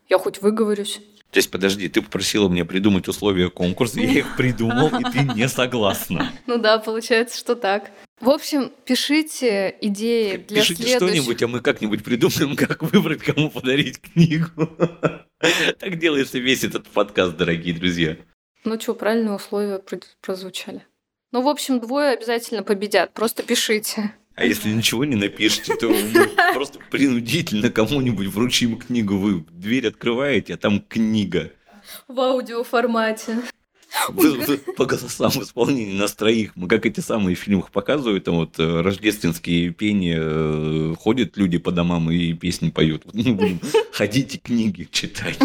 Я 0.10 0.18
хоть 0.18 0.42
выговорюсь. 0.42 1.00
То 1.32 1.38
есть, 1.38 1.50
подожди, 1.50 1.88
ты 1.88 2.02
попросила 2.02 2.50
меня 2.50 2.66
придумать 2.66 3.08
условия 3.08 3.50
конкурса, 3.50 4.02
я 4.02 4.20
их 4.20 4.36
придумал, 4.36 4.88
и 4.88 5.04
ты 5.12 5.20
не 5.34 5.48
согласна. 5.48 6.30
Ну 6.46 6.58
да, 6.58 6.78
получается, 6.78 7.38
что 7.38 7.56
так. 7.56 7.92
В 8.22 8.30
общем, 8.30 8.72
пишите 8.86 9.76
идеи 9.82 10.38
для 10.38 10.62
Пишите 10.62 10.84
следующих... 10.84 10.98
что-нибудь, 10.98 11.44
а 11.44 11.48
мы 11.48 11.60
как-нибудь 11.60 12.04
придумаем, 12.04 12.56
как 12.58 12.82
выбрать, 12.82 13.22
кому 13.24 13.50
подарить 13.50 14.00
книгу. 14.00 14.50
Так 15.78 16.00
делается 16.00 16.40
весь 16.40 16.64
этот 16.64 16.88
подкаст, 16.88 17.36
дорогие 17.36 17.76
друзья. 17.76 18.18
Ну 18.64 18.80
что, 18.80 18.96
правильные 18.96 19.36
условия 19.36 19.78
про- 19.78 20.00
прозвучали. 20.22 20.84
Ну, 21.32 21.42
в 21.44 21.48
общем, 21.48 21.80
двое 21.80 22.12
обязательно 22.12 22.64
победят. 22.64 23.14
Просто 23.14 23.44
пишите. 23.44 24.16
А 24.36 24.46
если 24.46 24.70
ничего 24.70 25.06
не 25.06 25.16
напишете, 25.16 25.76
то 25.76 25.88
мы 26.14 26.30
просто 26.54 26.80
принудительно 26.90 27.70
кому-нибудь 27.70 28.28
вручим 28.28 28.80
книгу. 28.80 29.18
Вы 29.18 29.46
дверь 29.52 29.88
открываете, 29.90 30.56
а 30.56 30.58
там 30.58 30.82
книга. 30.82 31.52
В 32.08 32.20
аудиоформате. 32.20 33.38
По 34.78 34.86
голосам 34.86 35.32
в 35.32 35.42
исполнении 35.44 35.98
нас 35.98 36.14
троих. 36.14 36.52
Мы 36.56 36.68
как 36.68 36.86
эти 36.86 37.00
самые 37.00 37.36
в 37.36 37.40
фильмах 37.40 37.72
показывают, 37.72 38.26
там 38.26 38.36
вот 38.36 38.60
э, 38.60 38.82
рождественские 38.82 39.72
пения, 39.72 40.20
э, 40.22 40.96
ходят 41.00 41.38
люди 41.38 41.58
по 41.58 41.72
домам 41.72 42.12
и 42.12 42.34
песни 42.34 42.70
поют. 42.70 43.04
Вот 43.06 43.16
мы 43.16 43.34
будем 43.34 43.60
ходите 43.92 44.38
книги 44.38 44.88
читать. 44.92 45.40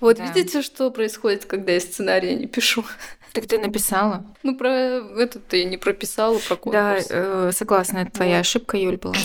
Вот 0.00 0.18
Да. 0.18 0.26
видите, 0.32 0.62
что 0.62 0.90
происходит, 0.90 1.44
когда 1.46 1.72
я 1.72 1.80
сценарий 1.80 2.34
не 2.34 2.46
пишу? 2.46 2.84
Так 3.32 3.46
ты 3.46 3.58
написала? 3.58 4.26
Ну, 4.42 4.56
про 4.58 4.68
это 4.68 5.38
ты 5.38 5.64
не 5.64 5.78
прописала, 5.78 6.38
про 6.38 6.56
Да, 6.70 6.94
конкурс. 6.94 7.06
э, 7.08 7.50
согласна, 7.54 7.98
это 7.98 8.10
твоя 8.12 8.40
ошибка, 8.40 8.76
Юль, 8.76 8.98
была. 8.98 9.14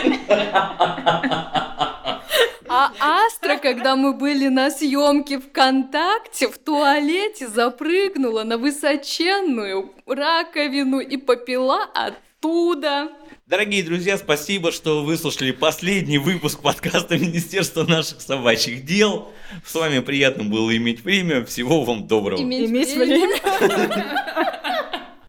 А 2.82 3.26
Астра, 3.26 3.58
когда 3.58 3.94
мы 3.94 4.14
были 4.14 4.48
на 4.48 4.70
съемке 4.70 5.38
ВКонтакте, 5.38 6.48
в 6.48 6.56
туалете 6.56 7.46
запрыгнула 7.46 8.42
на 8.42 8.56
высоченную 8.56 9.92
раковину 10.06 11.00
и 11.00 11.18
попила 11.18 11.84
оттуда. 11.92 13.10
Дорогие 13.46 13.82
друзья, 13.82 14.16
спасибо, 14.16 14.72
что 14.72 15.04
выслушали 15.04 15.50
последний 15.50 16.16
выпуск 16.16 16.62
подкаста 16.62 17.18
Министерства 17.18 17.84
наших 17.84 18.22
собачьих 18.22 18.86
дел. 18.86 19.30
С 19.66 19.74
вами 19.74 19.98
приятно 19.98 20.44
было 20.44 20.74
иметь 20.74 21.04
время. 21.04 21.44
Всего 21.44 21.84
вам 21.84 22.06
доброго. 22.06 22.40
Иметь 22.40 22.96
время. 22.96 23.36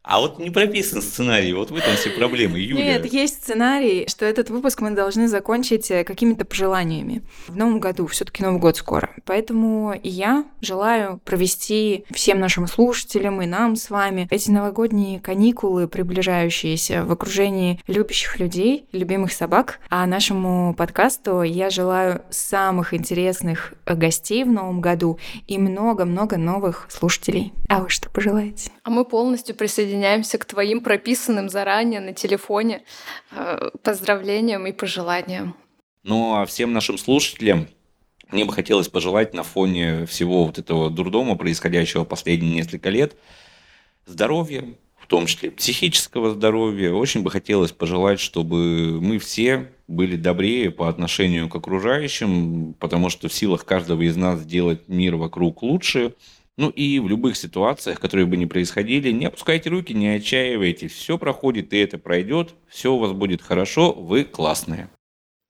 А 0.04 0.20
вот 0.20 0.40
не 0.40 0.50
прописан 0.50 1.00
сценарий, 1.00 1.52
вот 1.52 1.70
в 1.70 1.76
этом 1.76 1.94
все 1.94 2.10
проблемы, 2.10 2.58
Юля. 2.58 2.98
Нет, 2.98 3.06
есть 3.06 3.44
сценарий, 3.44 4.06
что 4.08 4.24
этот 4.24 4.50
выпуск 4.50 4.80
мы 4.80 4.90
должны 4.90 5.28
закончить 5.28 5.92
э, 5.92 6.02
какими-то 6.02 6.44
пожеланиями. 6.44 7.22
В 7.46 7.56
новом 7.56 7.78
году, 7.78 8.08
все 8.08 8.24
таки 8.24 8.42
Новый 8.42 8.58
год 8.58 8.76
скоро. 8.76 9.10
Поэтому 9.24 9.94
и 9.94 10.08
я 10.08 10.44
желаю 10.60 11.20
провести 11.24 12.04
всем 12.10 12.40
нашим 12.40 12.66
слушателям 12.66 13.40
и 13.42 13.46
нам 13.46 13.76
с 13.76 13.90
вами 13.90 14.26
эти 14.30 14.50
новогодние 14.50 15.20
каникулы, 15.20 15.86
приближающиеся 15.86 17.04
в 17.04 17.12
окружении 17.12 17.80
любящих 17.86 18.40
людей, 18.40 18.86
любимых 18.90 19.32
собак. 19.32 19.78
А 19.88 20.04
нашему 20.06 20.74
подкасту 20.74 21.42
я 21.42 21.70
желаю 21.70 22.22
самых 22.30 22.92
интересных 22.92 23.74
гостей 23.86 24.42
в 24.42 24.50
новом 24.50 24.80
году 24.80 25.20
и 25.46 25.58
много-много 25.58 26.38
новых 26.38 26.88
слушателей. 26.90 27.52
А 27.68 27.82
вы 27.82 27.88
что 27.88 28.10
пожелаете? 28.10 28.72
А 28.82 28.90
мы 28.90 29.04
полностью 29.04 29.54
присоединяемся 29.54 29.91
к 30.38 30.44
твоим 30.44 30.80
прописанным 30.80 31.48
заранее 31.48 32.00
на 32.00 32.12
телефоне 32.12 32.82
э, 33.30 33.70
поздравлениям 33.82 34.66
и 34.66 34.72
пожеланиям. 34.72 35.56
Ну 36.02 36.34
а 36.34 36.46
всем 36.46 36.72
нашим 36.72 36.98
слушателям 36.98 37.68
мне 38.32 38.46
бы 38.46 38.52
хотелось 38.52 38.88
пожелать 38.88 39.34
на 39.34 39.42
фоне 39.42 40.06
всего 40.06 40.44
вот 40.44 40.58
этого 40.58 40.90
дурдома, 40.90 41.36
происходящего 41.36 42.04
последние 42.04 42.54
несколько 42.54 42.88
лет, 42.88 43.14
здоровья, 44.06 44.64
в 44.98 45.06
том 45.06 45.26
числе 45.26 45.50
психического 45.50 46.30
здоровья. 46.30 46.92
Очень 46.92 47.22
бы 47.22 47.30
хотелось 47.30 47.72
пожелать, 47.72 48.20
чтобы 48.20 49.00
мы 49.02 49.18
все 49.18 49.72
были 49.86 50.16
добрее 50.16 50.70
по 50.70 50.88
отношению 50.88 51.50
к 51.50 51.56
окружающим, 51.56 52.74
потому 52.74 53.10
что 53.10 53.28
в 53.28 53.34
силах 53.34 53.66
каждого 53.66 54.00
из 54.00 54.16
нас 54.16 54.40
сделать 54.40 54.88
мир 54.88 55.16
вокруг 55.16 55.62
лучше. 55.62 56.14
Ну 56.56 56.68
и 56.68 56.98
в 56.98 57.08
любых 57.08 57.36
ситуациях, 57.36 57.98
которые 57.98 58.26
бы 58.26 58.36
ни 58.36 58.44
происходили, 58.44 59.10
не 59.10 59.26
опускайте 59.26 59.70
руки, 59.70 59.94
не 59.94 60.08
отчаивайтесь. 60.08 60.92
Все 60.92 61.16
проходит, 61.16 61.72
и 61.72 61.78
это 61.78 61.98
пройдет. 61.98 62.54
Все 62.68 62.92
у 62.92 62.98
вас 62.98 63.12
будет 63.12 63.40
хорошо, 63.40 63.92
вы 63.92 64.24
классные. 64.24 64.90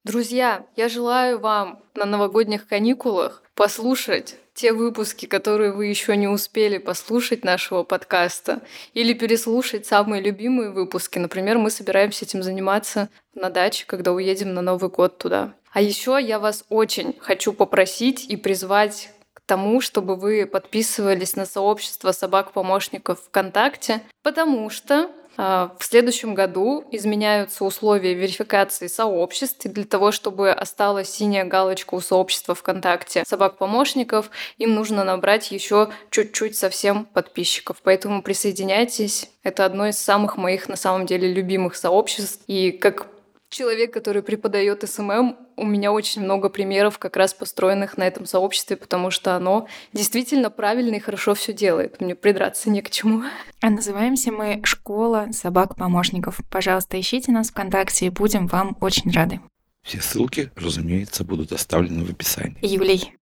Друзья, 0.05 0.67
я 0.77 0.89
желаю 0.89 1.39
вам 1.39 1.81
на 1.95 2.05
новогодних 2.05 2.67
каникулах 2.67 3.43
послушать 3.55 4.37
те 4.55 4.73
выпуски, 4.73 5.27
которые 5.27 5.73
вы 5.73 5.87
еще 5.87 6.17
не 6.17 6.29
успели 6.29 6.79
послушать 6.79 7.45
нашего 7.45 7.85
подкаста, 7.85 8.63
или 8.95 9.13
переслушать 9.13 9.87
самые 9.87 10.23
любимые 10.23 10.71
выпуски. 10.71 11.19
Например, 11.19 11.59
мы 11.59 11.71
собираемся 11.71 12.25
этим 12.25 12.43
заниматься 12.43 13.09
на 13.35 13.49
даче, 13.49 13.85
когда 13.87 14.13
уедем 14.13 14.55
на 14.55 14.61
Новый 14.61 14.91
год 14.91 15.19
туда. 15.19 15.55
А 15.73 15.81
еще 15.81 16.19
я 16.21 16.39
вас 16.39 16.65
очень 16.69 17.15
хочу 17.19 17.53
попросить 17.53 18.27
и 18.29 18.37
призвать 18.37 19.11
тому, 19.47 19.81
чтобы 19.81 20.17
вы 20.17 20.47
подписывались 20.47 21.37
на 21.37 21.47
сообщество 21.47 22.13
собак-помощников 22.13 23.21
ВКонтакте, 23.21 24.03
потому 24.23 24.71
что 24.71 25.11
а, 25.37 25.75
в 25.79 25.85
следующем 25.85 26.35
году 26.35 26.85
изменяются 26.91 27.65
условия 27.65 28.15
верификации 28.15 28.87
сообществ, 28.87 29.65
и 29.65 29.69
для 29.69 29.85
того, 29.85 30.13
чтобы 30.13 30.51
осталась 30.51 31.09
синяя 31.09 31.45
галочка 31.45 31.95
у 31.95 32.01
сообщества 32.01 32.55
ВКонтакте 32.55 33.25
собак-помощников, 33.27 34.31
им 34.59 34.75
нужно 34.75 35.05
набрать 35.05 35.51
еще 35.51 35.89
чуть-чуть 36.11 36.57
совсем 36.57 37.07
подписчиков. 37.07 37.79
Поэтому 37.83 38.23
присоединяйтесь. 38.23 39.31
Это 39.43 39.65
одно 39.65 39.89
из 39.89 39.99
самых 39.99 40.37
моих, 40.37 40.69
на 40.69 40.77
самом 40.77 41.07
деле, 41.07 41.33
любимых 41.33 41.77
сообществ. 41.77 42.43
И 42.47 42.71
как 42.71 43.07
человек, 43.53 43.93
который 43.93 44.23
преподает 44.23 44.89
SMM, 44.89 45.37
у 45.57 45.67
меня 45.67 45.93
очень 45.93 46.23
много 46.23 46.49
примеров, 46.49 46.99
как 46.99 47.17
раз 47.17 47.35
построенных 47.35 47.97
на 47.97 48.03
этом 48.03 48.27
сообществе, 48.27 48.77
потому 48.77 49.11
что 49.11 49.37
оно 49.37 49.69
действительно 49.93 50.51
правильно 50.51 50.97
и 50.97 51.01
хорошо 51.01 51.35
все 51.35 51.53
делает. 51.53 52.01
Мне 52.01 52.15
придраться 52.15 52.71
не 52.71 52.83
к 52.83 52.91
чему. 52.91 53.23
А 53.61 53.71
называемся 53.71 54.33
мы 54.33 54.61
«Школа 54.65 55.29
собак-помощников». 55.31 56.41
Пожалуйста, 56.51 56.99
ищите 56.99 57.31
нас 57.31 57.51
ВКонтакте, 57.51 58.07
и 58.07 58.11
будем 58.11 58.47
вам 58.47 58.77
очень 58.81 59.11
рады. 59.13 59.41
Все 59.83 60.01
ссылки, 60.01 60.51
разумеется, 60.57 61.25
будут 61.25 61.53
оставлены 61.53 62.05
в 62.05 62.11
описании. 62.11 62.57
Юлей. 62.63 63.15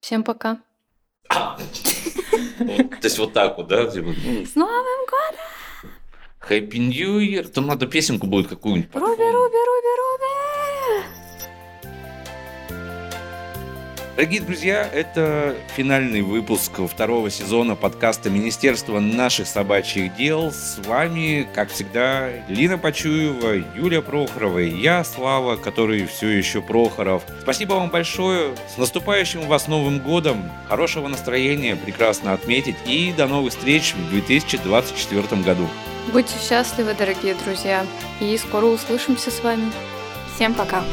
Всем 0.00 0.22
пока. 0.22 0.60
Вот, 1.28 1.58
то 3.00 3.04
есть 3.04 3.18
вот 3.18 3.32
так 3.32 3.56
вот, 3.56 3.66
да? 3.66 3.86
типа, 3.86 4.14
ну, 4.24 4.46
С 4.46 4.54
Новым 4.54 5.06
годом! 5.06 5.45
Happy 6.48 6.78
New 6.78 7.18
Year. 7.18 7.48
Там 7.48 7.66
надо 7.66 7.86
песенку 7.86 8.26
будет 8.26 8.48
какую-нибудь. 8.48 8.94
Руби, 8.94 9.22
Руби, 9.22 9.58
Руби, 9.66 9.92
Руби! 9.98 10.26
Дорогие 14.16 14.40
друзья, 14.40 14.88
это 14.90 15.54
финальный 15.76 16.22
выпуск 16.22 16.80
второго 16.90 17.28
сезона 17.28 17.74
подкаста 17.74 18.30
Министерства 18.30 18.98
наших 18.98 19.46
собачьих 19.46 20.16
дел. 20.16 20.52
С 20.52 20.78
вами, 20.86 21.46
как 21.54 21.68
всегда, 21.68 22.30
Лина 22.48 22.78
Почуева, 22.78 23.62
Юлия 23.76 24.00
Прохорова 24.00 24.60
и 24.60 24.70
я, 24.70 25.04
Слава, 25.04 25.56
который 25.56 26.06
все 26.06 26.28
еще 26.28 26.62
Прохоров. 26.62 27.24
Спасибо 27.42 27.74
вам 27.74 27.90
большое. 27.90 28.54
С 28.74 28.78
наступающим 28.78 29.42
вас 29.48 29.68
Новым 29.68 29.98
годом. 29.98 30.50
Хорошего 30.66 31.08
настроения, 31.08 31.76
прекрасно 31.76 32.32
отметить. 32.32 32.76
И 32.86 33.12
до 33.14 33.26
новых 33.26 33.52
встреч 33.52 33.92
в 33.92 34.10
2024 34.10 35.42
году. 35.42 35.68
Будьте 36.12 36.38
счастливы, 36.38 36.94
дорогие 36.94 37.34
друзья, 37.34 37.84
и 38.20 38.36
скоро 38.38 38.66
услышимся 38.66 39.30
с 39.30 39.42
вами. 39.42 39.70
Всем 40.34 40.54
пока! 40.54 40.84